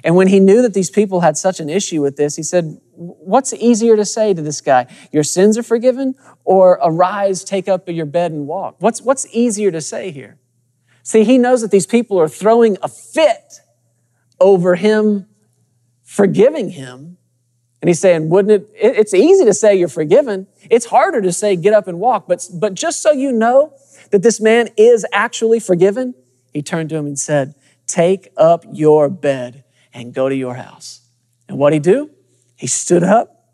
And 0.04 0.16
when 0.16 0.28
he 0.28 0.40
knew 0.40 0.62
that 0.62 0.74
these 0.74 0.90
people 0.90 1.20
had 1.20 1.36
such 1.36 1.60
an 1.60 1.68
issue 1.68 2.02
with 2.02 2.16
this, 2.16 2.36
he 2.36 2.42
said, 2.42 2.80
What's 2.92 3.54
easier 3.54 3.96
to 3.96 4.04
say 4.04 4.34
to 4.34 4.42
this 4.42 4.60
guy? 4.60 4.86
Your 5.10 5.22
sins 5.22 5.56
are 5.56 5.62
forgiven, 5.62 6.14
or 6.44 6.78
arise, 6.82 7.44
take 7.44 7.66
up 7.66 7.88
your 7.88 8.04
bed 8.04 8.32
and 8.32 8.46
walk? 8.46 8.76
What's, 8.78 9.00
what's 9.00 9.26
easier 9.32 9.70
to 9.70 9.80
say 9.80 10.10
here? 10.10 10.38
See, 11.02 11.24
he 11.24 11.38
knows 11.38 11.62
that 11.62 11.70
these 11.70 11.86
people 11.86 12.20
are 12.20 12.28
throwing 12.28 12.76
a 12.82 12.88
fit 12.88 13.60
over 14.38 14.74
him 14.74 15.26
forgiving 16.02 16.70
him 16.70 17.16
and 17.82 17.88
he's 17.88 18.00
saying, 18.00 18.28
wouldn't 18.28 18.52
it, 18.52 18.70
it's 18.74 19.14
easy 19.14 19.44
to 19.44 19.54
say 19.54 19.74
you're 19.74 19.88
forgiven. 19.88 20.46
It's 20.68 20.86
harder 20.86 21.22
to 21.22 21.32
say 21.32 21.56
get 21.56 21.72
up 21.72 21.88
and 21.88 21.98
walk. 21.98 22.28
But, 22.28 22.46
but 22.54 22.74
just 22.74 23.02
so 23.02 23.12
you 23.12 23.32
know 23.32 23.74
that 24.10 24.22
this 24.22 24.40
man 24.40 24.68
is 24.76 25.06
actually 25.12 25.60
forgiven, 25.60 26.14
he 26.52 26.62
turned 26.62 26.90
to 26.90 26.96
him 26.96 27.06
and 27.06 27.18
said, 27.18 27.54
take 27.86 28.28
up 28.36 28.64
your 28.70 29.08
bed 29.08 29.64
and 29.92 30.14
go 30.14 30.28
to 30.28 30.34
your 30.34 30.54
house. 30.54 31.00
And 31.48 31.58
what 31.58 31.72
he 31.72 31.78
do? 31.78 32.10
He 32.56 32.66
stood 32.66 33.02
up. 33.02 33.48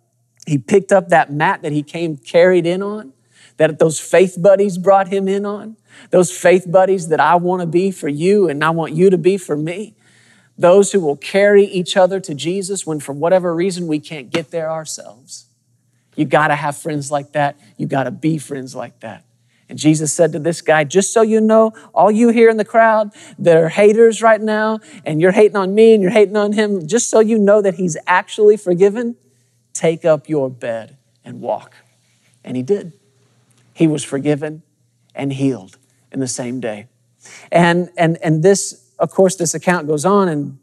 He 0.47 0.59
picked 0.59 0.93
up 0.93 1.09
that 1.09 1.33
mat 1.33 1.63
that 1.63 1.73
he 1.73 1.83
came 1.83 2.17
carried 2.17 2.67
in 2.67 2.83
on, 2.83 3.13
that 3.57 3.79
those 3.79 3.99
faith 3.99 4.37
buddies 4.41 4.79
brought 4.79 5.09
him 5.09 5.27
in 5.27 5.45
on, 5.45 5.77
those 6.11 6.31
faith 6.31 6.71
buddies 6.71 7.09
that 7.09 7.21
I 7.21 7.37
want 7.37 7.63
to 7.63 7.67
be 7.67 7.91
for 7.91 8.09
you 8.09 8.49
and 8.49 8.63
I 8.63 8.71
want 8.71 8.93
you 8.93 9.11
to 9.11 9.19
be 9.19 9.39
for 9.39 9.57
me 9.57 9.97
those 10.59 10.93
who 10.93 11.01
will 11.01 11.17
carry 11.17 11.65
each 11.65 11.97
other 11.97 12.19
to 12.21 12.35
Jesus 12.35 12.87
when, 12.87 13.01
for 13.01 13.13
whatever 13.13 13.55
reason, 13.55 13.87
we 13.87 14.01
can't 14.01 14.31
get 14.31 14.51
there 14.51 14.71
ourselves. 14.71 15.47
You 16.15 16.25
got 16.25 16.49
to 16.49 16.55
have 16.55 16.77
friends 16.77 17.11
like 17.11 17.33
that. 17.33 17.59
You 17.77 17.87
got 17.87 18.05
to 18.05 18.11
be 18.11 18.39
friends 18.39 18.75
like 18.75 19.01
that. 19.01 19.25
And 19.69 19.79
Jesus 19.79 20.13
said 20.13 20.33
to 20.33 20.39
this 20.39 20.61
guy, 20.61 20.85
just 20.85 21.13
so 21.13 21.23
you 21.23 21.41
know, 21.41 21.73
all 21.93 22.11
you 22.11 22.29
here 22.29 22.49
in 22.49 22.57
the 22.57 22.65
crowd 22.65 23.13
that 23.39 23.57
are 23.57 23.69
haters 23.69 24.23
right 24.23 24.41
now, 24.41 24.79
and 25.05 25.21
you're 25.21 25.33
hating 25.33 25.57
on 25.57 25.75
me 25.75 25.93
and 25.93 26.03
you're 26.03 26.13
hating 26.13 26.37
on 26.37 26.53
him, 26.53 26.87
just 26.87 27.11
so 27.11 27.21
you 27.21 27.39
know 27.39 27.61
that 27.61 27.75
he's 27.75 27.97
actually 28.07 28.57
forgiven, 28.57 29.17
take 29.73 30.05
up 30.05 30.29
your 30.29 30.49
bed 30.49 30.97
and 31.25 31.41
walk. 31.41 31.75
And 32.45 32.57
he 32.57 32.63
did. 32.63 32.93
He 33.75 33.87
was 33.87 34.05
forgiven 34.05 34.63
and 35.15 35.33
healed 35.33 35.79
in 36.13 36.21
the 36.21 36.29
same 36.29 36.61
day. 36.61 36.87
And, 37.51 37.91
and, 37.97 38.19
and 38.23 38.43
this 38.43 38.87
of 38.99 39.11
course, 39.11 39.37
this 39.37 39.55
account 39.55 39.87
goes 39.87 40.05
on 40.05 40.29
and 40.29 40.59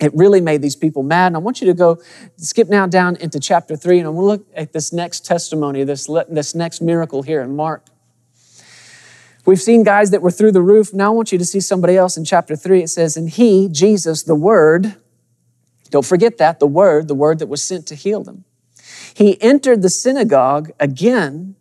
it 0.00 0.14
really 0.14 0.40
made 0.40 0.62
these 0.62 0.76
people 0.76 1.02
mad. 1.02 1.28
And 1.28 1.36
I 1.36 1.38
want 1.40 1.60
you 1.60 1.66
to 1.66 1.74
go 1.74 2.00
skip 2.36 2.68
now 2.68 2.86
down 2.86 3.16
into 3.16 3.40
chapter 3.40 3.76
three, 3.76 3.98
and 3.98 4.06
I 4.06 4.10
we'll 4.10 4.26
look 4.26 4.46
at 4.54 4.72
this 4.72 4.92
next 4.92 5.24
testimony, 5.26 5.82
this, 5.84 6.08
this 6.28 6.54
next 6.54 6.80
miracle 6.80 7.22
here 7.22 7.40
in 7.40 7.56
Mark. 7.56 7.84
We've 9.48 9.58
seen 9.58 9.82
guys 9.82 10.10
that 10.10 10.20
were 10.20 10.30
through 10.30 10.52
the 10.52 10.60
roof. 10.60 10.92
Now 10.92 11.06
I 11.06 11.14
want 11.14 11.32
you 11.32 11.38
to 11.38 11.44
see 11.46 11.60
somebody 11.60 11.96
else 11.96 12.18
in 12.18 12.26
chapter 12.26 12.54
three. 12.54 12.82
It 12.82 12.88
says, 12.88 13.16
And 13.16 13.30
he, 13.30 13.70
Jesus, 13.70 14.24
the 14.24 14.34
Word, 14.34 14.96
don't 15.88 16.04
forget 16.04 16.36
that, 16.36 16.60
the 16.60 16.66
Word, 16.66 17.08
the 17.08 17.14
Word 17.14 17.38
that 17.38 17.46
was 17.46 17.64
sent 17.64 17.86
to 17.86 17.94
heal 17.94 18.22
them. 18.22 18.44
He 19.14 19.40
entered 19.40 19.80
the 19.80 19.88
synagogue 19.88 20.70
again, 20.78 21.56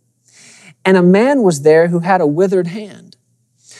and 0.84 0.98
a 0.98 1.02
man 1.02 1.44
was 1.44 1.62
there 1.62 1.88
who 1.88 2.00
had 2.00 2.20
a 2.20 2.28
withered 2.28 2.68
hand. 2.68 3.16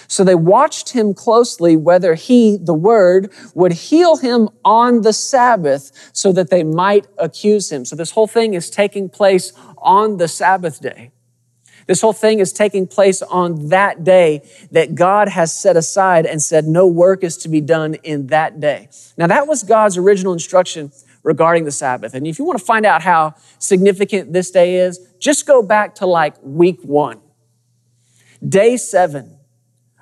So 0.08 0.24
they 0.24 0.36
watched 0.36 0.92
him 0.92 1.14
closely 1.14 1.76
whether 1.76 2.16
he, 2.16 2.56
the 2.56 2.74
word, 2.74 3.30
would 3.56 3.74
heal 3.74 4.16
him 4.16 4.48
on 4.64 5.02
the 5.02 5.12
Sabbath 5.12 6.12
so 6.14 6.32
that 6.32 6.50
they 6.50 6.64
might 6.64 7.08
accuse 7.18 7.70
him. 7.74 7.84
So 7.84 7.98
this 7.98 8.12
whole 8.12 8.28
thing 8.28 8.54
is 8.54 8.70
taking 8.70 9.10
place 9.10 9.52
on 9.80 10.16
the 10.16 10.30
Sabbath 10.30 10.82
day. 10.82 11.12
This 11.88 12.02
whole 12.02 12.14
thing 12.14 12.40
is 12.40 12.52
taking 12.54 12.86
place 12.86 13.22
on 13.22 13.70
that 13.70 14.04
day 14.04 14.48
that 14.72 14.94
God 14.94 15.30
has 15.30 15.58
set 15.58 15.78
aside 15.78 16.26
and 16.26 16.42
said 16.42 16.66
no 16.66 16.86
work 16.86 17.24
is 17.24 17.38
to 17.38 17.50
be 17.50 17.62
done 17.62 17.96
in 17.96 18.28
that 18.28 18.60
day. 18.60 18.90
Now 19.18 19.28
that 19.28 19.48
was 19.48 19.64
God's 19.64 19.98
original 19.98 20.34
instruction 20.34 20.92
regarding 21.24 21.64
the 21.64 21.72
Sabbath. 21.72 22.14
And 22.14 22.28
if 22.28 22.40
you 22.40 22.46
want 22.46 22.60
to 22.60 22.66
find 22.66 22.86
out 22.86 23.02
how 23.02 23.36
significant 23.58 24.34
this 24.34 24.52
day 24.52 24.76
is, 24.76 25.00
just 25.20 25.46
go 25.48 25.62
back 25.62 25.96
to 25.96 26.06
like 26.06 26.36
week 26.44 26.80
one. 26.84 27.20
Day 28.48 28.78
seven 28.78 29.38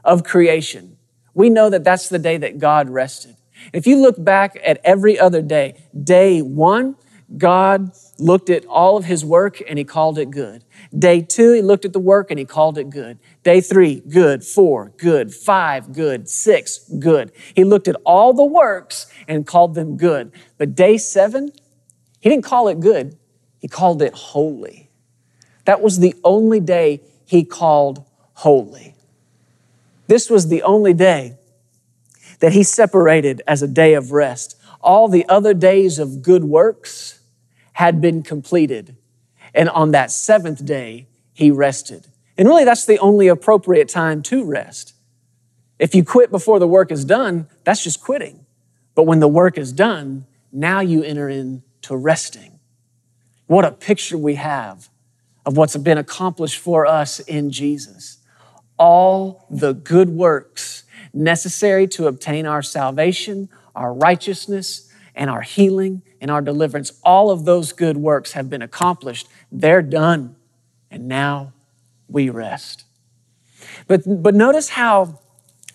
of 0.04 0.24
creation. 0.24 0.98
We 1.34 1.50
know 1.50 1.70
that 1.70 1.84
that's 1.84 2.10
the 2.10 2.20
day 2.20 2.38
that 2.38 2.60
God 2.60 2.90
rested. 2.90 3.36
If 3.74 3.88
you 3.88 3.98
look 3.98 4.24
back 4.24 4.58
at 4.64 4.80
every 4.84 5.20
other 5.20 5.42
day, 5.42 5.84
day 6.04 6.42
one, 6.42 6.96
God 7.38 7.92
looked 8.18 8.50
at 8.50 8.66
all 8.66 8.98
of 8.98 9.06
his 9.06 9.26
work 9.26 9.62
and 9.68 9.78
he 9.78 9.84
called 9.84 10.18
it 10.18 10.32
good. 10.32 10.64
Day 10.98 11.22
two, 11.22 11.54
he 11.54 11.62
looked 11.62 11.86
at 11.86 11.94
the 11.94 12.00
work 12.00 12.32
and 12.32 12.40
he 12.40 12.46
called 12.46 12.78
it 12.78 12.90
good. 12.90 13.20
Day 13.44 13.62
three, 13.62 14.00
good. 14.02 14.44
Four, 14.44 14.94
good. 14.98 15.34
Five, 15.34 15.94
good. 15.94 16.30
Six, 16.30 16.80
good. 17.00 17.32
He 17.56 17.64
looked 17.64 17.88
at 17.88 17.96
all 18.06 18.34
the 18.34 18.46
works 18.46 19.08
and 19.28 19.46
called 19.46 19.76
them 19.76 19.98
good. 19.98 20.32
But 20.58 20.76
day 20.76 20.98
seven, 20.98 21.52
he 22.20 22.30
didn't 22.30 22.46
call 22.46 22.68
it 22.68 22.80
good, 22.80 23.18
he 23.60 23.68
called 23.68 24.02
it 24.02 24.14
holy. 24.14 24.90
That 25.66 25.82
was 25.82 26.00
the 26.00 26.16
only 26.24 26.60
day 26.60 27.02
he 27.26 27.44
called 27.44 28.04
holy. 28.34 28.96
This 30.08 30.30
was 30.30 30.48
the 30.48 30.62
only 30.64 30.94
day 30.94 31.38
that 32.40 32.54
he 32.54 32.64
separated 32.64 33.42
as 33.48 33.62
a 33.62 33.68
day 33.68 33.94
of 33.94 34.12
rest. 34.12 34.56
All 34.82 35.08
the 35.08 35.28
other 35.28 35.54
days 35.54 35.98
of 35.98 36.22
good 36.22 36.44
works 36.44 37.20
had 37.76 38.02
been 38.02 38.24
completed. 38.24 38.98
And 39.54 39.70
on 39.70 39.92
that 39.92 40.12
seventh 40.12 40.66
day, 40.66 41.08
he 41.34 41.52
rested. 41.52 42.08
And 42.38 42.48
really, 42.48 42.66
that's 42.66 42.86
the 42.86 43.00
only 43.00 43.28
appropriate 43.28 43.90
time 43.90 44.22
to 44.24 44.44
rest. 44.44 44.94
If 45.80 45.94
you 45.94 46.04
quit 46.04 46.32
before 46.32 46.60
the 46.60 46.68
work 46.68 46.92
is 46.92 47.06
done, 47.06 47.48
that's 47.64 47.84
just 47.84 48.02
quitting. 48.02 48.46
But 48.96 49.04
when 49.04 49.20
the 49.20 49.28
work 49.28 49.58
is 49.58 49.72
done, 49.72 50.26
now 50.52 50.80
you 50.80 51.04
enter 51.04 51.30
into 51.30 51.96
resting. 51.96 52.60
What 53.48 53.66
a 53.66 53.72
picture 53.72 54.18
we 54.18 54.36
have 54.36 54.90
of 55.46 55.58
what's 55.58 55.78
been 55.78 55.98
accomplished 55.98 56.58
for 56.58 56.86
us 56.86 57.20
in 57.20 57.52
Jesus 57.52 58.20
all 58.78 59.46
the 59.50 59.74
good 59.74 60.10
works 60.10 60.84
necessary 61.14 61.88
to 61.88 62.08
obtain 62.08 62.46
our 62.46 62.62
salvation, 62.62 63.50
our 63.76 63.94
righteousness, 63.94 64.92
and 65.16 65.30
our 65.30 65.42
healing 65.42 66.02
and 66.26 66.32
our 66.32 66.42
deliverance. 66.42 66.92
All 67.04 67.30
of 67.30 67.46
those 67.46 67.72
good 67.72 67.98
works 67.98 68.32
have 68.32 68.50
been 68.50 68.64
accomplished. 68.64 69.28
They're 69.52 69.84
done. 69.84 70.36
And 70.90 71.08
now 71.08 71.54
we 72.08 72.32
rest. 72.32 72.84
But, 73.86 74.02
but 74.08 74.34
notice 74.34 74.70
how 74.70 75.20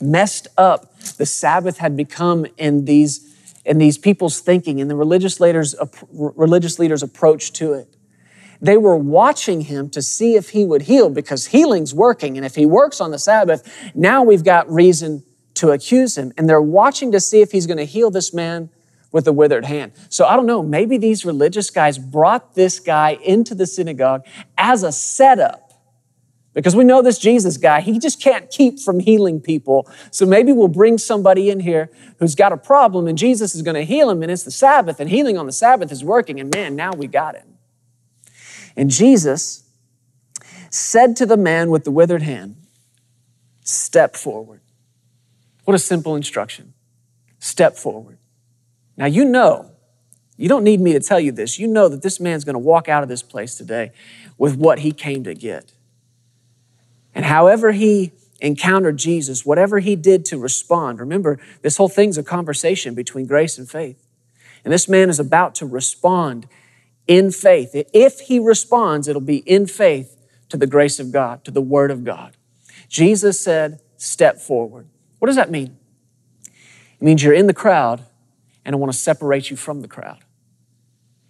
messed 0.00 0.49
up 0.59 0.99
the 1.19 1.25
Sabbath 1.25 1.78
had 1.78 1.97
become 1.97 2.47
in 2.59 2.85
these, 2.85 3.33
in 3.64 3.78
these 3.78 3.97
people's 3.97 4.40
thinking 4.40 4.80
and 4.80 4.90
the 4.90 4.97
religious 4.97 5.38
leaders, 5.38 5.76
religious 6.12 6.80
leaders' 6.80 7.04
approach 7.04 7.52
to 7.52 7.75
it. 7.75 7.97
They 8.61 8.76
were 8.76 8.97
watching 8.97 9.61
him 9.61 9.88
to 9.90 10.02
see 10.02 10.35
if 10.35 10.50
he 10.50 10.64
would 10.64 10.83
heal 10.83 11.11
because 11.11 11.47
healing's 11.47 11.95
working. 11.95 12.37
And 12.37 12.45
if 12.45 12.57
he 12.57 12.66
works 12.66 13.00
on 13.00 13.12
the 13.12 13.21
Sabbath, 13.21 13.73
now 13.95 14.25
we've 14.25 14.42
got 14.42 14.69
reason 14.69 15.23
to 15.54 15.71
accuse 15.71 16.19
him. 16.19 16.33
And 16.37 16.49
they're 16.49 16.61
watching 16.61 17.12
to 17.12 17.21
see 17.21 17.40
if 17.40 17.52
he's 17.52 17.69
going 17.69 17.76
to 17.76 17.85
heal 17.85 18.11
this 18.11 18.35
man 18.35 18.69
with 19.12 19.26
a 19.26 19.33
withered 19.33 19.64
hand. 19.64 19.93
So 20.09 20.26
I 20.26 20.37
don't 20.37 20.47
know, 20.47 20.62
maybe 20.62 20.99
these 20.99 21.25
religious 21.25 21.71
guys 21.71 21.99
brought 21.99 22.55
this 22.55 22.79
guy 22.79 23.19
into 23.23 23.55
the 23.55 23.67
synagogue 23.67 24.25
as 24.57 24.83
a 24.83 24.93
setup. 24.93 25.67
Because 26.52 26.75
we 26.75 26.83
know 26.83 27.00
this 27.00 27.19
Jesus 27.19 27.57
guy, 27.57 27.81
he 27.81 27.99
just 27.99 28.21
can't 28.21 28.50
keep 28.50 28.81
from 28.81 28.99
healing 28.99 29.40
people. 29.40 29.88
So 30.11 30.26
maybe 30.26 30.52
we'll 30.52 30.69
bring 30.69 30.99
somebody 30.99 31.49
in 31.49 31.61
here 31.61 31.90
who's 32.19 32.35
got 32.35 32.52
a 32.52 32.57
problem 32.57 33.07
and 33.07 33.17
Jesus 33.17 33.55
is 33.55 33.62
going 33.62 33.76
to 33.76 33.85
heal 33.85 34.11
him 34.11 34.23
and 34.23 34.33
it's 34.33 34.43
the 34.43 34.50
Sabbath 34.50 34.99
and 34.99 35.09
healing 35.09 35.38
on 35.38 35.47
the 35.47 35.52
Sabbath 35.52 35.93
is 35.93 36.02
working 36.02 36.40
and 36.40 36.52
man, 36.52 36.75
now 36.75 36.93
we 36.93 37.07
got 37.07 37.37
him. 37.37 37.57
And 38.76 38.90
Jesus 38.90 39.64
said 40.71 41.17
to 41.17 41.26
the 41.26 41.37
man 41.37 41.71
with 41.71 41.85
the 41.85 41.90
withered 41.90 42.23
hand, 42.23 42.57
Step 43.62 44.17
forward. 44.17 44.61
What 45.64 45.75
a 45.75 45.79
simple 45.79 46.17
instruction. 46.17 46.73
Step 47.38 47.76
forward. 47.76 48.19
Now, 49.00 49.07
you 49.07 49.25
know, 49.25 49.71
you 50.37 50.47
don't 50.47 50.62
need 50.62 50.78
me 50.78 50.92
to 50.92 51.00
tell 51.00 51.19
you 51.19 51.33
this. 51.33 51.59
You 51.59 51.66
know 51.66 51.88
that 51.88 52.02
this 52.02 52.21
man's 52.21 52.45
going 52.45 52.54
to 52.54 52.59
walk 52.59 52.87
out 52.87 53.02
of 53.02 53.09
this 53.09 53.23
place 53.23 53.54
today 53.54 53.92
with 54.37 54.57
what 54.57 54.80
he 54.80 54.92
came 54.92 55.25
to 55.25 55.33
get. 55.33 55.73
And 57.14 57.25
however 57.25 57.73
he 57.73 58.12
encountered 58.42 58.99
Jesus, 58.99 59.47
whatever 59.47 59.78
he 59.78 59.97
did 59.97 60.26
to 60.26 60.37
respond, 60.37 61.00
remember, 61.00 61.38
this 61.62 61.78
whole 61.78 61.88
thing's 61.88 62.19
a 62.19 62.23
conversation 62.23 62.95
between 62.95 63.25
grace 63.25 63.57
and 63.57 63.71
faith. 63.71 64.07
And 64.66 64.73
this 64.73 64.87
man 64.87 65.09
is 65.09 65.19
about 65.19 65.54
to 65.57 65.66
respond 65.66 66.47
in 67.07 67.30
faith. 67.30 67.71
If 67.95 68.21
he 68.21 68.38
responds, 68.38 69.09
it'll 69.09 69.23
be 69.23 69.38
in 69.38 69.66
faith 69.66 70.14
to 70.50 70.59
the 70.59 70.66
grace 70.66 71.00
of 71.00 71.11
God, 71.11 71.42
to 71.45 71.50
the 71.50 71.62
word 71.62 71.90
of 71.90 72.04
God. 72.04 72.37
Jesus 72.87 73.40
said, 73.40 73.80
Step 73.97 74.38
forward. 74.38 74.88
What 75.21 75.26
does 75.26 75.37
that 75.37 75.50
mean? 75.50 75.78
It 76.45 77.02
means 77.02 77.23
you're 77.23 77.33
in 77.33 77.47
the 77.47 77.54
crowd 77.54 78.04
and 78.71 78.77
I 78.77 78.79
want 78.79 78.93
to 78.93 78.99
separate 78.99 79.50
you 79.50 79.57
from 79.57 79.81
the 79.81 79.89
crowd. 79.89 80.19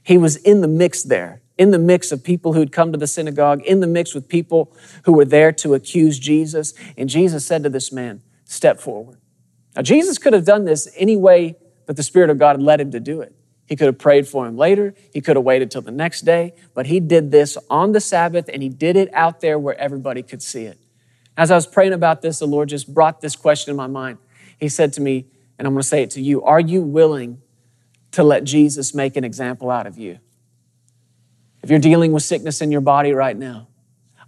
He 0.03 0.19
was 0.19 0.37
in 0.37 0.61
the 0.61 0.69
mix 0.69 1.03
there, 1.03 1.41
in 1.57 1.71
the 1.71 1.79
mix 1.79 2.13
of 2.13 2.23
people 2.23 2.53
who'd 2.53 2.71
come 2.71 2.93
to 2.93 2.99
the 2.99 3.07
synagogue, 3.07 3.63
in 3.63 3.81
the 3.81 3.87
mix 3.87 4.13
with 4.13 4.29
people 4.29 4.77
who 5.05 5.15
were 5.15 5.25
there 5.25 5.51
to 5.53 5.73
accuse 5.73 6.19
Jesus. 6.19 6.75
And 6.99 7.09
Jesus 7.09 7.47
said 7.47 7.63
to 7.63 7.71
this 7.71 7.93
man, 7.93 8.21
Step 8.45 8.79
forward. 8.79 9.17
Now, 9.75 9.81
Jesus 9.81 10.19
could 10.19 10.35
have 10.35 10.45
done 10.45 10.67
this 10.67 10.87
any 10.99 11.17
way 11.17 11.57
that 11.87 11.97
the 11.97 12.03
Spirit 12.03 12.29
of 12.29 12.39
God 12.39 12.57
had 12.57 12.63
led 12.63 12.79
him 12.79 12.91
to 12.91 13.01
do 13.01 13.23
it. 13.23 13.35
He 13.65 13.75
could 13.75 13.87
have 13.87 13.99
prayed 13.99 14.29
for 14.29 14.47
him 14.47 14.59
later. 14.59 14.93
He 15.15 15.23
could 15.23 15.37
have 15.37 15.45
waited 15.47 15.71
till 15.71 15.81
the 15.81 15.91
next 15.91 16.27
day, 16.27 16.53
but 16.75 16.89
he 16.89 17.01
did 17.01 17.31
this 17.31 17.57
on 17.71 17.93
the 17.93 18.01
Sabbath 18.03 18.51
and 18.53 18.63
he 18.63 18.69
did 18.69 18.97
it 18.97 19.09
out 19.15 19.41
there 19.41 19.59
where 19.59 19.79
everybody 19.79 20.23
could 20.23 20.43
see 20.43 20.65
it. 20.65 20.79
As 21.39 21.51
I 21.51 21.55
was 21.55 21.67
praying 21.67 21.95
about 21.95 22.21
this, 22.21 22.41
the 22.41 22.47
Lord 22.47 22.69
just 22.69 22.93
brought 22.93 23.23
this 23.23 23.35
question 23.35 23.71
in 23.71 23.79
my 23.79 23.87
mind. 23.87 24.19
He 24.59 24.69
said 24.69 24.93
to 24.95 25.01
me, 25.01 25.25
and 25.61 25.67
I'm 25.67 25.75
going 25.75 25.83
to 25.83 25.89
say 25.89 26.03
it 26.03 26.13
to 26.13 26.23
you 26.23 26.43
Are 26.43 26.59
you 26.59 26.81
willing 26.81 27.43
to 28.13 28.25
let 28.25 28.45
Jesus 28.45 28.95
make 28.95 29.15
an 29.17 29.25
example 29.25 29.71
out 29.71 29.87
of 29.87 29.99
you? 29.99 30.19
If 31.63 31.69
you're 31.69 31.79
dealing 31.79 32.13
with 32.13 32.23
sickness 32.23 32.63
in 32.63 32.73
your 32.73 32.81
body 32.81 33.13
right 33.13 33.37
now, 33.37 33.69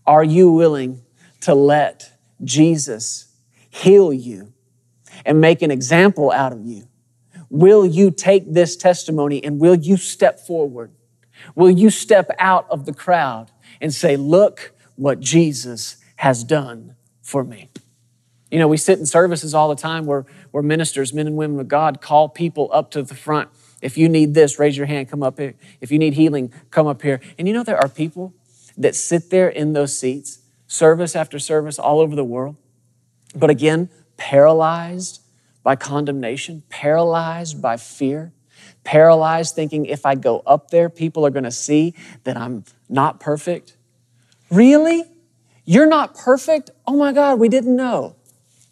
are 0.07 0.23
you 0.23 0.53
willing 0.53 1.01
to 1.41 1.55
let 1.55 2.13
Jesus 2.45 3.35
heal 3.71 4.13
you 4.13 4.53
and 5.25 5.41
make 5.41 5.63
an 5.63 5.71
example 5.71 6.31
out 6.31 6.53
of 6.53 6.67
you? 6.67 6.87
Will 7.49 7.87
you 7.87 8.11
take 8.11 8.53
this 8.53 8.77
testimony 8.77 9.43
and 9.43 9.59
will 9.59 9.77
you 9.77 9.97
step 9.97 10.39
forward? 10.39 10.93
Will 11.55 11.71
you 11.71 11.89
step 11.89 12.29
out 12.39 12.67
of 12.69 12.85
the 12.85 12.93
crowd 12.93 13.51
and 13.81 13.95
say, 13.95 14.19
Look 14.19 14.75
what 14.97 15.19
Jesus 15.21 15.97
has 16.17 16.45
done 16.45 16.95
for 17.23 17.43
me? 17.43 17.72
You 18.53 18.59
know, 18.59 18.69
we 18.69 18.77
sit 18.77 18.99
in 18.99 19.07
services 19.07 19.55
all 19.55 19.71
the 19.71 19.81
time 19.81 20.05
where, 20.05 20.27
where 20.51 20.63
ministers, 20.63 21.15
men 21.15 21.27
and 21.27 21.39
women 21.39 21.59
of 21.59 21.69
God, 21.69 22.03
call 22.03 22.29
people 22.29 22.69
up 22.71 22.91
to 22.91 23.03
the 23.03 23.15
front. 23.15 23.49
If 23.81 23.97
you 23.97 24.11
need 24.11 24.35
this, 24.35 24.59
raise 24.59 24.77
your 24.77 24.85
hand, 24.85 25.09
come 25.09 25.23
up 25.23 25.39
here. 25.39 25.55
If 25.81 25.91
you 25.91 25.99
need 25.99 26.13
healing, 26.13 26.53
come 26.71 26.87
up 26.87 27.01
here. 27.01 27.19
And 27.39 27.49
you 27.49 27.55
know, 27.55 27.63
there 27.63 27.79
are 27.79 27.89
people 27.89 28.35
that 28.77 28.95
sit 28.95 29.31
there 29.31 29.49
in 29.49 29.73
those 29.73 29.99
seats, 29.99 30.41
service 30.67 31.17
after 31.17 31.39
service, 31.39 31.79
all 31.79 31.99
over 31.99 32.15
the 32.15 32.25
world, 32.25 32.57
but 33.35 33.49
again, 33.49 33.89
paralyzed 34.19 35.23
by 35.63 35.75
condemnation, 35.75 36.63
paralyzed 36.69 37.63
by 37.63 37.79
fear, 37.79 38.35
paralyzed 38.85 39.55
thinking 39.55 39.87
if 39.87 40.05
I 40.05 40.15
go 40.15 40.41
up 40.45 40.71
there, 40.71 40.91
people 40.91 41.25
are 41.25 41.31
going 41.31 41.45
to 41.45 41.51
see 41.51 41.95
that 42.25 42.37
I'm 42.37 42.65
not 42.91 43.19
perfect. 43.19 43.79
Really? 44.51 45.05
You're 45.65 45.89
not 45.89 46.15
perfect? 46.15 46.71
Oh 46.87 46.99
my 46.99 47.13
God, 47.13 47.39
we 47.39 47.49
didn't 47.49 47.77
know. 47.77 48.17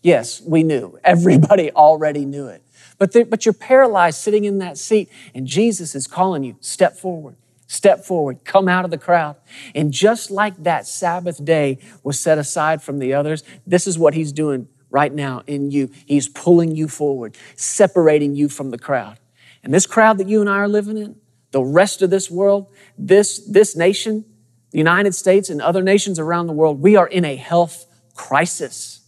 Yes, 0.02 0.40
we 0.40 0.62
knew. 0.62 0.98
Everybody 1.04 1.70
already 1.72 2.24
knew 2.24 2.46
it. 2.46 2.62
But, 2.98 3.14
but 3.30 3.46
you're 3.46 3.54
paralyzed 3.54 4.18
sitting 4.18 4.44
in 4.44 4.58
that 4.58 4.76
seat, 4.76 5.10
and 5.34 5.46
Jesus 5.46 5.94
is 5.94 6.06
calling 6.06 6.44
you 6.44 6.56
step 6.60 6.96
forward, 6.96 7.36
step 7.66 8.04
forward, 8.04 8.44
come 8.44 8.68
out 8.68 8.84
of 8.84 8.90
the 8.90 8.98
crowd. 8.98 9.36
And 9.74 9.90
just 9.92 10.30
like 10.30 10.62
that 10.64 10.86
Sabbath 10.86 11.42
day 11.42 11.78
was 12.02 12.20
set 12.20 12.36
aside 12.36 12.82
from 12.82 12.98
the 12.98 13.14
others, 13.14 13.42
this 13.66 13.86
is 13.86 13.98
what 13.98 14.14
He's 14.14 14.32
doing 14.32 14.68
right 14.90 15.12
now 15.12 15.42
in 15.46 15.70
you. 15.70 15.90
He's 16.04 16.28
pulling 16.28 16.76
you 16.76 16.88
forward, 16.88 17.36
separating 17.56 18.34
you 18.34 18.48
from 18.48 18.70
the 18.70 18.78
crowd. 18.78 19.18
And 19.62 19.72
this 19.72 19.86
crowd 19.86 20.18
that 20.18 20.28
you 20.28 20.40
and 20.40 20.50
I 20.50 20.56
are 20.56 20.68
living 20.68 20.98
in, 20.98 21.16
the 21.52 21.62
rest 21.62 22.02
of 22.02 22.10
this 22.10 22.30
world, 22.30 22.66
this, 22.98 23.38
this 23.46 23.76
nation, 23.76 24.24
the 24.70 24.78
United 24.78 25.14
States 25.14 25.50
and 25.50 25.60
other 25.60 25.82
nations 25.82 26.18
around 26.18 26.46
the 26.46 26.52
world, 26.52 26.80
we 26.80 26.96
are 26.96 27.06
in 27.06 27.24
a 27.24 27.36
health 27.36 27.86
crisis. 28.14 28.99